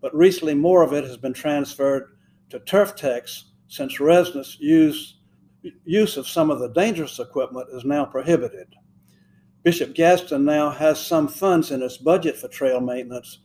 but 0.01 0.14
recently 0.14 0.55
more 0.55 0.83
of 0.83 0.92
it 0.92 1.05
has 1.05 1.16
been 1.16 1.33
transferred 1.33 2.16
to 2.51 2.61
turf 2.61 2.94
techs 2.94 3.53
since 3.68 3.99
residents' 3.99 4.59
use, 4.61 5.18
use 5.85 6.16
of 6.16 6.29
some 6.29 6.51
of 6.51 6.61
the 6.61 6.72
dangerous 6.72 7.18
equipment 7.18 7.68
is 7.72 7.85
now 7.85 8.05
prohibited. 8.05 8.68
Bishop 9.66 9.94
Gadsden 9.94 10.44
now 10.44 10.70
has 10.70 11.05
some 11.05 11.26
funds 11.26 11.72
in 11.72 11.83
its 11.83 11.96
budget 11.96 12.37
for 12.37 12.46
trail 12.46 12.81
maintenance, 12.81 13.38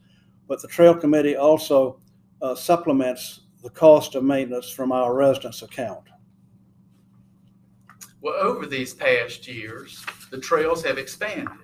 but 0.46 0.62
the 0.62 0.68
Trail 0.68 0.94
Committee 0.94 1.34
also 1.34 1.98
uh, 2.40 2.54
supplements 2.54 3.40
the 3.60 3.70
cost 3.70 4.14
of 4.14 4.22
maintenance 4.22 4.70
from 4.70 4.92
our 4.92 5.16
residence 5.16 5.62
account. 5.62 6.04
Well, 8.20 8.34
over 8.34 8.66
these 8.66 8.94
past 8.94 9.48
years, 9.48 10.06
the 10.30 10.38
trails 10.38 10.84
have 10.84 10.96
expanded, 10.96 11.58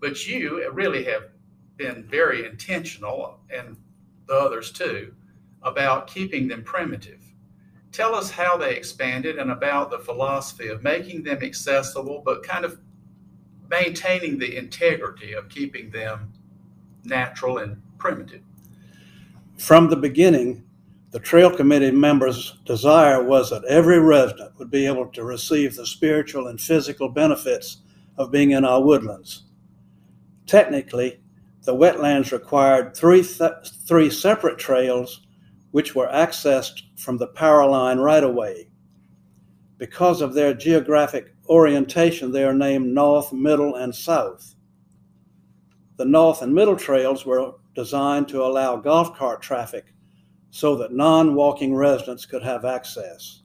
but 0.00 0.26
you 0.26 0.72
really 0.72 1.04
have 1.04 1.24
been 1.76 2.08
very 2.10 2.46
intentional, 2.46 3.40
and 3.50 3.76
the 4.28 4.32
others 4.32 4.72
too, 4.72 5.12
about 5.60 6.06
keeping 6.06 6.48
them 6.48 6.64
primitive. 6.64 7.22
Tell 7.92 8.14
us 8.14 8.30
how 8.30 8.56
they 8.56 8.74
expanded 8.74 9.36
and 9.36 9.50
about 9.50 9.90
the 9.90 9.98
philosophy 9.98 10.68
of 10.68 10.82
making 10.82 11.22
them 11.22 11.42
accessible, 11.42 12.22
but 12.24 12.42
kind 12.42 12.64
of 12.64 12.78
maintaining 13.68 14.38
the 14.38 14.56
integrity 14.56 15.32
of 15.32 15.48
keeping 15.48 15.90
them 15.90 16.32
natural 17.04 17.58
and 17.58 17.80
primitive. 17.98 18.42
From 19.58 19.88
the 19.88 19.96
beginning, 19.96 20.64
the 21.12 21.20
Trail 21.20 21.54
Committee 21.54 21.92
members' 21.92 22.58
desire 22.64 23.22
was 23.22 23.50
that 23.50 23.64
every 23.64 23.98
resident 23.98 24.58
would 24.58 24.70
be 24.70 24.86
able 24.86 25.06
to 25.06 25.24
receive 25.24 25.74
the 25.74 25.86
spiritual 25.86 26.48
and 26.48 26.60
physical 26.60 27.08
benefits 27.08 27.78
of 28.18 28.30
being 28.30 28.50
in 28.50 28.64
our 28.64 28.82
woodlands. 28.82 29.44
Technically, 30.46 31.20
the 31.62 31.74
wetlands 31.74 32.32
required 32.32 32.96
three, 32.96 33.22
th- 33.22 33.72
three 33.86 34.10
separate 34.10 34.58
trails 34.58 35.26
which 35.70 35.94
were 35.94 36.08
accessed 36.08 36.82
from 36.96 37.18
the 37.18 37.26
power 37.28 37.66
line 37.66 37.98
right 37.98 38.24
away. 38.24 38.68
Because 39.78 40.22
of 40.22 40.32
their 40.32 40.54
geographic 40.54 41.34
orientation, 41.48 42.32
they 42.32 42.44
are 42.44 42.54
named 42.54 42.94
North, 42.94 43.32
Middle, 43.32 43.76
and 43.76 43.94
South. 43.94 44.54
The 45.96 46.04
North 46.04 46.42
and 46.42 46.54
Middle 46.54 46.76
trails 46.76 47.24
were 47.24 47.52
designed 47.74 48.28
to 48.28 48.42
allow 48.42 48.76
golf 48.76 49.16
cart 49.16 49.42
traffic 49.42 49.94
so 50.50 50.76
that 50.76 50.92
non 50.92 51.34
walking 51.34 51.74
residents 51.74 52.26
could 52.26 52.42
have 52.42 52.64
access. 52.64 53.42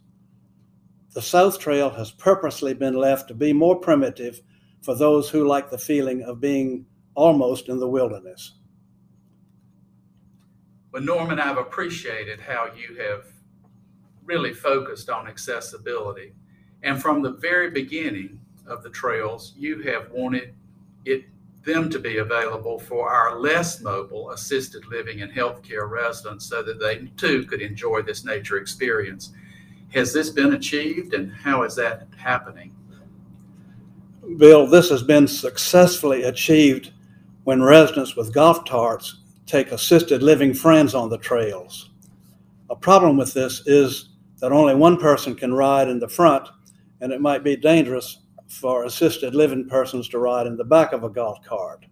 The 1.14 1.22
South 1.22 1.60
Trail 1.60 1.90
has 1.90 2.12
purposely 2.12 2.74
been 2.74 2.94
left 2.94 3.28
to 3.28 3.34
be 3.34 3.52
more 3.52 3.78
primitive 3.78 4.42
for 4.82 4.96
those 4.96 5.30
who 5.30 5.46
like 5.46 5.70
the 5.70 5.78
feeling 5.78 6.24
of 6.24 6.40
being 6.40 6.86
almost 7.16 7.68
in 7.68 7.80
the 7.80 7.88
wilderness. 7.88 8.54
Well, 10.92 11.04
Norman, 11.04 11.40
I've 11.40 11.58
appreciated 11.58 12.40
how 12.40 12.70
you 12.76 12.98
have 12.98 13.26
really 14.24 14.54
focused 14.54 15.10
on 15.10 15.28
accessibility. 15.28 16.34
And 16.84 17.02
from 17.02 17.22
the 17.22 17.32
very 17.32 17.70
beginning 17.70 18.39
of 18.65 18.84
the 18.84 18.89
trails, 18.89 19.54
you 19.58 19.82
have 19.84 20.12
wanted 20.12 20.54
it 21.06 21.26
them 21.63 21.89
to 21.91 22.00
be 22.00 22.17
available 22.17 22.80
for 22.80 23.10
our 23.10 23.39
less 23.39 23.82
mobile 23.82 24.32
assisted 24.32 24.86
living 24.88 25.22
and 25.22 25.32
healthcare 25.32 25.88
residents 25.88 26.46
so 26.46 26.63
that 26.63 26.80
they 26.80 27.08
too 27.17 27.44
could 27.44 27.62
enjoy 27.62 28.02
this 28.02 28.26
nature 28.26 28.58
experience. 28.58 29.32
Has 29.94 30.12
this 30.12 30.30
been 30.30 30.54
achieved 30.54 31.13
and 31.13 31.32
how 31.32 31.63
is 31.63 31.76
that 31.76 32.08
happening? 32.17 32.76
Bill, 34.38 34.65
this 34.65 34.89
has 34.89 35.04
been 35.04 35.28
successfully 35.28 36.24
achieved 36.24 36.94
when 37.44 37.62
residents 37.62 38.15
with 38.15 38.34
golf 38.34 38.65
carts 38.65 39.20
take 39.46 39.72
assisted 39.72 40.24
living 40.24 40.54
friends 40.54 40.96
on 40.96 41.10
the 41.10 41.17
trails. 41.17 41.89
A 42.70 42.76
problem 42.76 43.17
with 43.17 43.34
this 43.34 43.67
is 43.67 44.10
that 44.39 44.52
only 44.52 44.74
one 44.74 44.98
person 44.98 45.36
can 45.36 45.54
ride 45.54 45.89
in 45.89 46.00
the 46.00 46.08
front, 46.08 46.48
and 47.02 47.12
it 47.12 47.20
might 47.20 47.44
be 47.44 47.56
dangerous 47.56 48.20
for 48.48 48.86
assisted 48.86 49.36
living 49.36 49.68
persons 49.68 50.08
to 50.10 50.20
ride 50.20 50.48
in 50.48 50.56
the 50.56 50.64
back 50.64 50.94
of 50.94 51.04
a 51.04 51.10
golf 51.10 51.44
cart. 51.44 51.86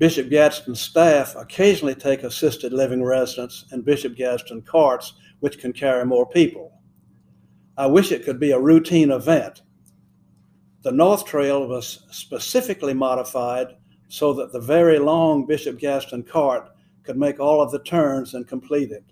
Bishop 0.00 0.30
Gadsden 0.30 0.74
staff 0.74 1.36
occasionally 1.36 1.94
take 1.94 2.22
assisted 2.22 2.72
living 2.72 3.04
residents 3.04 3.66
in 3.70 3.82
Bishop 3.82 4.16
Gadsden 4.16 4.62
carts, 4.62 5.12
which 5.40 5.58
can 5.58 5.74
carry 5.74 6.06
more 6.06 6.26
people. 6.26 6.72
I 7.76 7.86
wish 7.86 8.10
it 8.10 8.24
could 8.24 8.40
be 8.40 8.52
a 8.52 8.58
routine 8.58 9.10
event. 9.10 9.60
The 10.82 10.92
North 10.92 11.26
Trail 11.26 11.66
was 11.66 12.06
specifically 12.10 12.94
modified 12.94 13.76
so 14.08 14.32
that 14.32 14.52
the 14.52 14.60
very 14.60 14.98
long 14.98 15.46
Bishop 15.46 15.78
Gadsden 15.78 16.22
cart 16.22 16.70
could 17.02 17.18
make 17.18 17.38
all 17.38 17.60
of 17.60 17.70
the 17.70 17.82
turns 17.82 18.32
and 18.32 18.48
complete 18.48 18.90
it. 18.90 19.04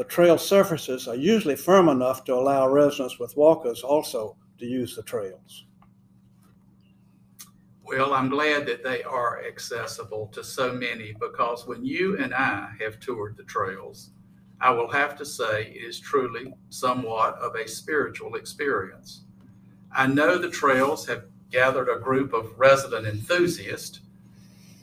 The 0.00 0.06
trail 0.06 0.38
surfaces 0.38 1.06
are 1.08 1.14
usually 1.14 1.56
firm 1.56 1.90
enough 1.90 2.24
to 2.24 2.34
allow 2.34 2.66
residents 2.70 3.18
with 3.18 3.36
walkers 3.36 3.82
also 3.82 4.34
to 4.56 4.64
use 4.64 4.96
the 4.96 5.02
trails. 5.02 5.66
Well, 7.82 8.14
I'm 8.14 8.30
glad 8.30 8.64
that 8.64 8.82
they 8.82 9.02
are 9.02 9.44
accessible 9.44 10.28
to 10.28 10.42
so 10.42 10.72
many 10.72 11.14
because 11.20 11.66
when 11.66 11.84
you 11.84 12.16
and 12.16 12.32
I 12.32 12.70
have 12.80 12.98
toured 12.98 13.36
the 13.36 13.42
trails, 13.42 14.12
I 14.58 14.70
will 14.70 14.90
have 14.90 15.18
to 15.18 15.26
say 15.26 15.64
it 15.66 15.84
is 15.84 16.00
truly 16.00 16.54
somewhat 16.70 17.34
of 17.34 17.54
a 17.54 17.68
spiritual 17.68 18.36
experience. 18.36 19.24
I 19.94 20.06
know 20.06 20.38
the 20.38 20.48
trails 20.48 21.06
have 21.08 21.24
gathered 21.50 21.90
a 21.90 22.00
group 22.00 22.32
of 22.32 22.58
resident 22.58 23.06
enthusiasts. 23.06 24.00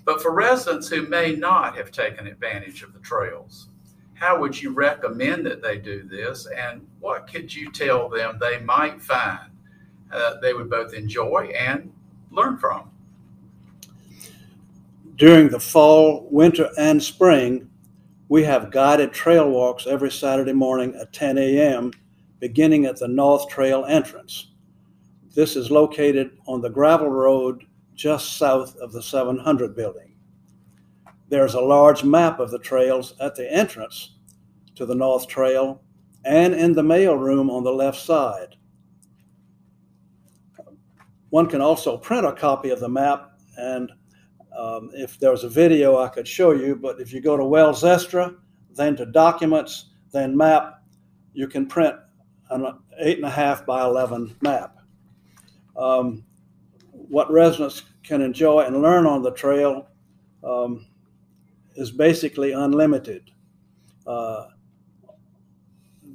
But 0.05 0.21
for 0.21 0.31
residents 0.31 0.89
who 0.89 1.07
may 1.07 1.35
not 1.35 1.75
have 1.75 1.91
taken 1.91 2.27
advantage 2.27 2.83
of 2.83 2.93
the 2.93 2.99
trails, 2.99 3.69
how 4.19 4.39
would 4.39 4.59
you 4.59 4.71
recommend 4.71 5.45
that 5.45 5.61
they 5.61 5.77
do 5.77 6.03
this? 6.03 6.47
And 6.47 6.85
what 6.99 7.31
could 7.31 7.53
you 7.53 7.71
tell 7.71 8.09
them 8.09 8.37
they 8.39 8.59
might 8.59 9.01
find 9.01 9.51
uh, 10.11 10.35
they 10.41 10.53
would 10.53 10.69
both 10.69 10.93
enjoy 10.93 11.51
and 11.57 11.91
learn 12.31 12.57
from? 12.57 12.89
During 15.15 15.49
the 15.49 15.59
fall, 15.59 16.27
winter, 16.31 16.69
and 16.77 17.01
spring, 17.01 17.69
we 18.29 18.43
have 18.43 18.71
guided 18.71 19.13
trail 19.13 19.49
walks 19.49 19.87
every 19.87 20.11
Saturday 20.11 20.53
morning 20.53 20.95
at 20.95 21.13
10 21.13 21.37
a.m., 21.37 21.91
beginning 22.39 22.85
at 22.85 22.97
the 22.97 23.07
North 23.07 23.47
Trail 23.49 23.85
entrance. 23.85 24.51
This 25.33 25.55
is 25.55 25.71
located 25.71 26.37
on 26.47 26.61
the 26.61 26.69
gravel 26.69 27.09
road 27.09 27.65
just 27.95 28.37
south 28.37 28.75
of 28.77 28.91
the 28.91 29.01
700 29.01 29.75
building. 29.75 30.06
There's 31.29 31.53
a 31.53 31.61
large 31.61 32.03
map 32.03 32.39
of 32.39 32.51
the 32.51 32.59
trails 32.59 33.13
at 33.19 33.35
the 33.35 33.51
entrance 33.51 34.15
to 34.75 34.85
the 34.85 34.95
North 34.95 35.27
Trail 35.27 35.81
and 36.23 36.53
in 36.53 36.73
the 36.73 36.83
mail 36.83 37.15
room 37.15 37.49
on 37.49 37.63
the 37.63 37.71
left 37.71 37.99
side. 37.99 38.55
One 41.29 41.47
can 41.47 41.61
also 41.61 41.97
print 41.97 42.25
a 42.25 42.31
copy 42.31 42.69
of 42.69 42.79
the 42.79 42.87
map, 42.87 43.33
and 43.57 43.91
um, 44.57 44.89
if 44.93 45.19
there 45.19 45.31
was 45.31 45.43
a 45.43 45.49
video, 45.49 45.97
I 45.97 46.07
could 46.07 46.27
show 46.27 46.51
you. 46.51 46.75
But 46.75 47.01
if 47.01 47.11
you 47.11 47.19
go 47.19 47.35
to 47.35 47.43
Wells 47.43 47.83
Estra, 47.83 48.33
then 48.75 48.95
to 48.95 49.05
Documents, 49.05 49.91
then 50.11 50.35
Map, 50.37 50.81
you 51.33 51.47
can 51.47 51.67
print 51.67 51.95
an 52.49 52.65
eight 52.99 53.17
and 53.17 53.25
a 53.25 53.29
half 53.29 53.65
by 53.65 53.83
11 53.83 54.37
map 54.41 54.77
um, 55.77 56.23
what 56.91 57.31
residents 57.31 57.83
can 58.03 58.21
enjoy 58.21 58.61
and 58.61 58.81
learn 58.81 59.05
on 59.05 59.21
the 59.21 59.31
trail 59.31 59.87
um, 60.43 60.85
is 61.77 61.91
basically 61.91 62.51
unlimited. 62.51 63.31
Uh, 64.05 64.47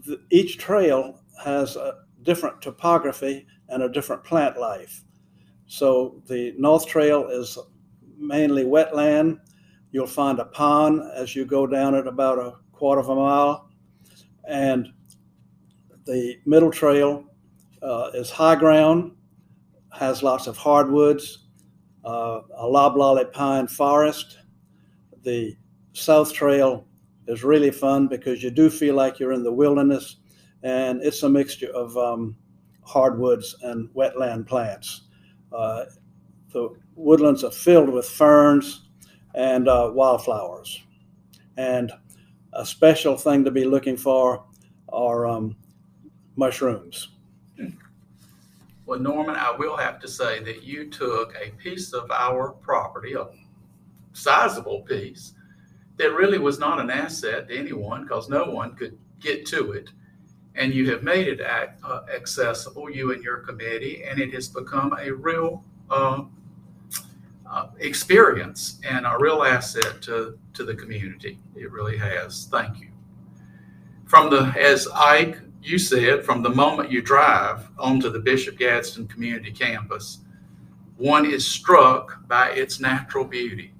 the, 0.04 0.20
each 0.30 0.58
trail 0.58 1.20
has 1.42 1.76
a 1.76 2.00
different 2.22 2.60
topography 2.60 3.46
and 3.68 3.82
a 3.82 3.88
different 3.88 4.22
plant 4.24 4.58
life. 4.58 5.02
So 5.66 6.22
the 6.26 6.54
North 6.58 6.86
Trail 6.86 7.28
is 7.28 7.58
mainly 8.18 8.64
wetland. 8.64 9.38
You'll 9.90 10.06
find 10.06 10.38
a 10.38 10.44
pond 10.44 11.02
as 11.14 11.34
you 11.34 11.44
go 11.44 11.66
down 11.66 11.94
it 11.94 12.06
about 12.06 12.38
a 12.38 12.54
quarter 12.72 13.00
of 13.00 13.08
a 13.08 13.14
mile. 13.14 13.70
And 14.46 14.88
the 16.04 16.36
Middle 16.44 16.70
Trail 16.70 17.24
uh, 17.82 18.10
is 18.14 18.30
high 18.30 18.56
ground 18.56 19.12
has 19.92 20.22
lots 20.22 20.46
of 20.46 20.56
hardwoods, 20.56 21.46
uh, 22.04 22.40
a 22.56 22.66
loblolly 22.66 23.24
pine 23.26 23.66
forest. 23.66 24.38
The 25.22 25.56
South 25.92 26.32
Trail 26.32 26.86
is 27.26 27.44
really 27.44 27.70
fun 27.70 28.08
because 28.08 28.42
you 28.42 28.50
do 28.50 28.70
feel 28.70 28.94
like 28.94 29.18
you're 29.18 29.32
in 29.32 29.42
the 29.42 29.52
wilderness, 29.52 30.16
and 30.62 31.02
it's 31.02 31.22
a 31.22 31.28
mixture 31.28 31.70
of 31.70 31.96
um, 31.96 32.36
hardwoods 32.82 33.56
and 33.62 33.88
wetland 33.90 34.46
plants. 34.46 35.02
Uh, 35.52 35.84
the 36.52 36.74
woodlands 36.94 37.44
are 37.44 37.50
filled 37.50 37.88
with 37.88 38.08
ferns 38.08 38.88
and 39.34 39.68
uh, 39.68 39.90
wildflowers. 39.92 40.82
And 41.56 41.92
a 42.52 42.66
special 42.66 43.16
thing 43.16 43.44
to 43.44 43.50
be 43.50 43.64
looking 43.64 43.96
for 43.96 44.44
are 44.92 45.26
um, 45.26 45.56
mushrooms. 46.36 47.08
Well, 48.84 48.98
Norman, 48.98 49.36
I 49.36 49.52
will 49.52 49.76
have 49.76 50.00
to 50.00 50.08
say 50.08 50.42
that 50.42 50.64
you 50.64 50.90
took 50.90 51.34
a 51.36 51.50
piece 51.52 51.92
of 51.92 52.10
our 52.10 52.50
property, 52.50 53.14
a 53.14 53.26
sizable 54.12 54.82
piece, 54.82 55.34
that 55.96 56.12
really 56.12 56.38
was 56.38 56.58
not 56.58 56.80
an 56.80 56.90
asset 56.90 57.48
to 57.48 57.56
anyone 57.56 58.02
because 58.02 58.28
no 58.28 58.44
one 58.44 58.74
could 58.74 58.98
get 59.20 59.46
to 59.46 59.72
it. 59.72 59.90
And 60.54 60.74
you 60.74 60.90
have 60.90 61.02
made 61.02 61.28
it 61.28 61.40
uh, 61.40 62.00
accessible, 62.14 62.90
you 62.90 63.12
and 63.12 63.22
your 63.22 63.38
committee, 63.38 64.04
and 64.04 64.20
it 64.20 64.34
has 64.34 64.48
become 64.48 64.94
a 65.00 65.10
real 65.10 65.64
uh, 65.90 66.24
uh, 67.50 67.66
experience 67.78 68.80
and 68.88 69.06
a 69.06 69.16
real 69.18 69.42
asset 69.44 70.02
to, 70.02 70.38
to 70.54 70.64
the 70.64 70.74
community. 70.74 71.38
It 71.54 71.70
really 71.70 71.96
has. 71.98 72.46
Thank 72.50 72.80
you. 72.80 72.88
From 74.04 74.28
the, 74.28 74.54
as 74.58 74.88
Ike, 74.88 75.38
you 75.62 75.78
said, 75.78 76.24
from 76.24 76.42
the 76.42 76.50
moment 76.50 76.90
you 76.90 77.00
drive 77.00 77.68
onto 77.78 78.10
the 78.10 78.18
Bishop 78.18 78.58
Gadsden 78.58 79.06
Community 79.06 79.52
Campus, 79.52 80.18
one 80.96 81.24
is 81.24 81.46
struck 81.46 82.26
by 82.28 82.50
its 82.50 82.80
natural 82.80 83.24
beauty. 83.24 83.71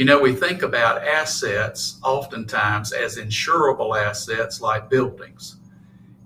You 0.00 0.06
know, 0.06 0.18
we 0.18 0.34
think 0.34 0.62
about 0.62 1.06
assets 1.06 2.00
oftentimes 2.02 2.92
as 2.92 3.18
insurable 3.18 4.02
assets 4.02 4.62
like 4.62 4.88
buildings. 4.88 5.56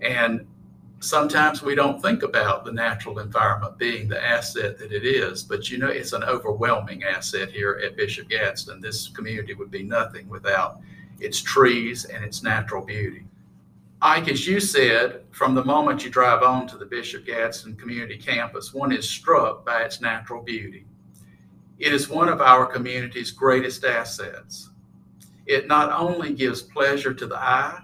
And 0.01 0.47
sometimes 1.01 1.61
we 1.61 1.75
don't 1.75 2.01
think 2.01 2.23
about 2.23 2.65
the 2.65 2.71
natural 2.71 3.19
environment 3.19 3.77
being 3.77 4.07
the 4.07 4.25
asset 4.25 4.79
that 4.79 4.93
it 4.93 5.05
is, 5.05 5.43
but 5.43 5.73
you 5.73 5.79
know, 5.79 5.89
it's 5.89 6.13
an 6.13 6.23
overwhelming 6.23 7.03
asset 7.03 7.51
here 7.51 7.83
at 7.85 7.97
Bishop 7.97 8.29
Gadsden. 8.29 8.81
This 8.81 9.09
community 9.09 9.55
would 9.55 9.73
be 9.73 9.83
nothing 9.83 10.29
without 10.29 10.79
its 11.19 11.43
trees 11.43 12.05
and 12.05 12.25
its 12.25 12.45
natural 12.45 12.85
beauty. 12.85 13.25
Ike, 14.01 14.29
as 14.29 14.47
you 14.47 14.61
said, 14.61 15.25
from 15.33 15.57
the 15.57 15.65
moment 15.65 16.05
you 16.05 16.11
drive 16.11 16.45
on 16.45 16.69
to 16.69 16.79
the 16.79 16.87
Bishop 16.87 17.27
Gadsden 17.27 17.75
Community 17.75 18.19
Campus, 18.19 18.73
one 18.73 18.93
is 18.93 19.11
struck 19.11 19.67
by 19.67 19.83
its 19.83 20.01
natural 20.01 20.45
beauty. 20.45 20.87
It 21.79 21.93
is 21.93 22.09
one 22.09 22.29
of 22.29 22.41
our 22.41 22.67
community's 22.67 23.31
greatest 23.31 23.85
assets. 23.85 24.71
It 25.47 25.67
not 25.67 25.93
only 25.93 26.33
gives 26.33 26.63
pleasure 26.63 27.13
to 27.13 27.27
the 27.27 27.37
eye, 27.37 27.83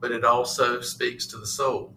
but 0.00 0.12
it 0.12 0.24
also 0.24 0.80
speaks 0.80 1.26
to 1.26 1.38
the 1.38 1.46
soul. 1.46 1.92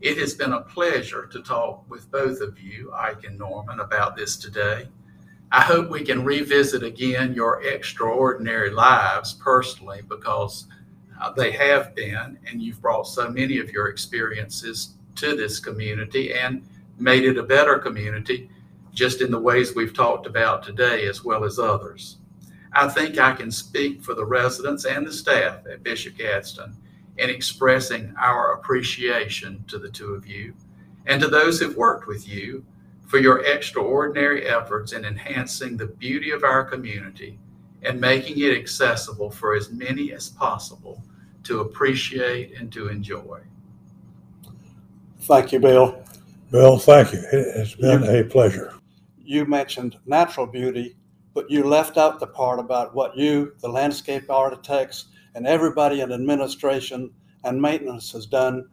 It 0.00 0.18
has 0.18 0.34
been 0.34 0.52
a 0.52 0.62
pleasure 0.62 1.26
to 1.26 1.42
talk 1.42 1.88
with 1.88 2.10
both 2.10 2.40
of 2.40 2.58
you, 2.58 2.92
Ike 2.92 3.24
and 3.24 3.38
Norman, 3.38 3.80
about 3.80 4.16
this 4.16 4.36
today. 4.36 4.88
I 5.52 5.60
hope 5.60 5.90
we 5.90 6.02
can 6.02 6.24
revisit 6.24 6.82
again 6.82 7.34
your 7.34 7.62
extraordinary 7.62 8.70
lives 8.70 9.34
personally 9.34 10.00
because 10.08 10.66
uh, 11.20 11.30
they 11.32 11.52
have 11.52 11.94
been, 11.94 12.38
and 12.48 12.60
you've 12.60 12.80
brought 12.80 13.06
so 13.06 13.28
many 13.28 13.58
of 13.58 13.70
your 13.70 13.88
experiences 13.88 14.94
to 15.16 15.36
this 15.36 15.60
community 15.60 16.34
and 16.34 16.66
made 16.98 17.24
it 17.24 17.38
a 17.38 17.42
better 17.42 17.78
community 17.78 18.50
just 18.92 19.20
in 19.20 19.30
the 19.30 19.38
ways 19.38 19.74
we've 19.74 19.94
talked 19.94 20.26
about 20.26 20.62
today, 20.62 21.06
as 21.06 21.24
well 21.24 21.44
as 21.44 21.58
others. 21.58 22.18
I 22.72 22.88
think 22.88 23.18
I 23.18 23.34
can 23.34 23.50
speak 23.50 24.02
for 24.02 24.14
the 24.14 24.24
residents 24.24 24.84
and 24.84 25.06
the 25.06 25.12
staff 25.12 25.66
at 25.70 25.82
Bishop 25.82 26.16
Gadsden 26.16 26.76
in 27.18 27.30
expressing 27.30 28.14
our 28.18 28.54
appreciation 28.54 29.64
to 29.68 29.78
the 29.78 29.90
two 29.90 30.14
of 30.14 30.26
you 30.26 30.54
and 31.06 31.20
to 31.20 31.28
those 31.28 31.60
who've 31.60 31.76
worked 31.76 32.06
with 32.06 32.26
you 32.26 32.64
for 33.06 33.18
your 33.18 33.44
extraordinary 33.44 34.48
efforts 34.48 34.92
in 34.92 35.04
enhancing 35.04 35.76
the 35.76 35.86
beauty 35.86 36.30
of 36.30 36.44
our 36.44 36.64
community 36.64 37.38
and 37.82 38.00
making 38.00 38.38
it 38.38 38.56
accessible 38.56 39.30
for 39.30 39.54
as 39.54 39.70
many 39.70 40.12
as 40.12 40.30
possible 40.30 41.02
to 41.44 41.60
appreciate 41.60 42.58
and 42.58 42.72
to 42.72 42.88
enjoy. 42.88 43.40
Thank 45.20 45.52
you, 45.52 45.60
Bill. 45.60 46.02
Bill, 46.50 46.78
thank 46.78 47.12
you. 47.12 47.22
It 47.32 47.56
has 47.56 47.74
been 47.74 48.04
a 48.04 48.24
pleasure. 48.24 48.71
You 49.24 49.46
mentioned 49.46 49.96
natural 50.06 50.46
beauty, 50.46 50.96
but 51.34 51.50
you 51.50 51.64
left 51.64 51.96
out 51.96 52.20
the 52.20 52.26
part 52.26 52.58
about 52.58 52.94
what 52.94 53.16
you, 53.16 53.52
the 53.60 53.68
landscape 53.68 54.30
architects, 54.30 55.06
and 55.34 55.46
everybody 55.46 56.00
in 56.00 56.12
administration 56.12 57.12
and 57.44 57.60
maintenance 57.60 58.12
has 58.12 58.26
done 58.26 58.68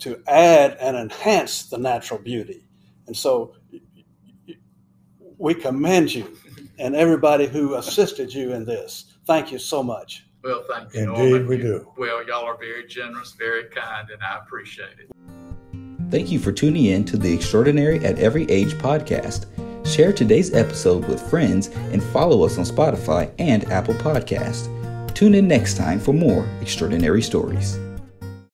to 0.00 0.22
add 0.26 0.76
and 0.80 0.96
enhance 0.96 1.66
the 1.66 1.78
natural 1.78 2.20
beauty. 2.20 2.64
And 3.06 3.16
so 3.16 3.54
we 5.38 5.54
commend 5.54 6.14
you 6.14 6.36
and 6.78 6.94
everybody 6.94 7.46
who 7.46 7.74
assisted 7.74 8.32
you 8.32 8.52
in 8.52 8.64
this. 8.64 9.14
Thank 9.26 9.52
you 9.52 9.58
so 9.58 9.82
much. 9.82 10.26
Well, 10.42 10.64
thank 10.68 10.92
you. 10.94 11.00
Indeed, 11.00 11.30
Norman. 11.30 11.46
we 11.46 11.58
do. 11.58 11.92
Well, 11.96 12.26
y'all 12.26 12.44
are 12.44 12.58
very 12.58 12.86
generous, 12.86 13.32
very 13.32 13.64
kind, 13.64 14.10
and 14.10 14.20
I 14.22 14.38
appreciate 14.38 14.98
it. 14.98 15.10
Thank 16.12 16.30
you 16.30 16.38
for 16.38 16.52
tuning 16.52 16.84
in 16.84 17.06
to 17.06 17.16
the 17.16 17.32
Extraordinary 17.32 18.04
at 18.04 18.18
Every 18.18 18.42
Age 18.50 18.74
podcast. 18.74 19.46
Share 19.86 20.12
today's 20.12 20.52
episode 20.52 21.08
with 21.08 21.22
friends 21.30 21.68
and 21.90 22.02
follow 22.02 22.44
us 22.44 22.58
on 22.58 22.66
Spotify 22.66 23.32
and 23.38 23.64
Apple 23.72 23.94
Podcast. 23.94 24.68
Tune 25.14 25.34
in 25.34 25.48
next 25.48 25.78
time 25.78 25.98
for 25.98 26.12
more 26.12 26.46
extraordinary 26.60 27.22
stories. 27.22 27.78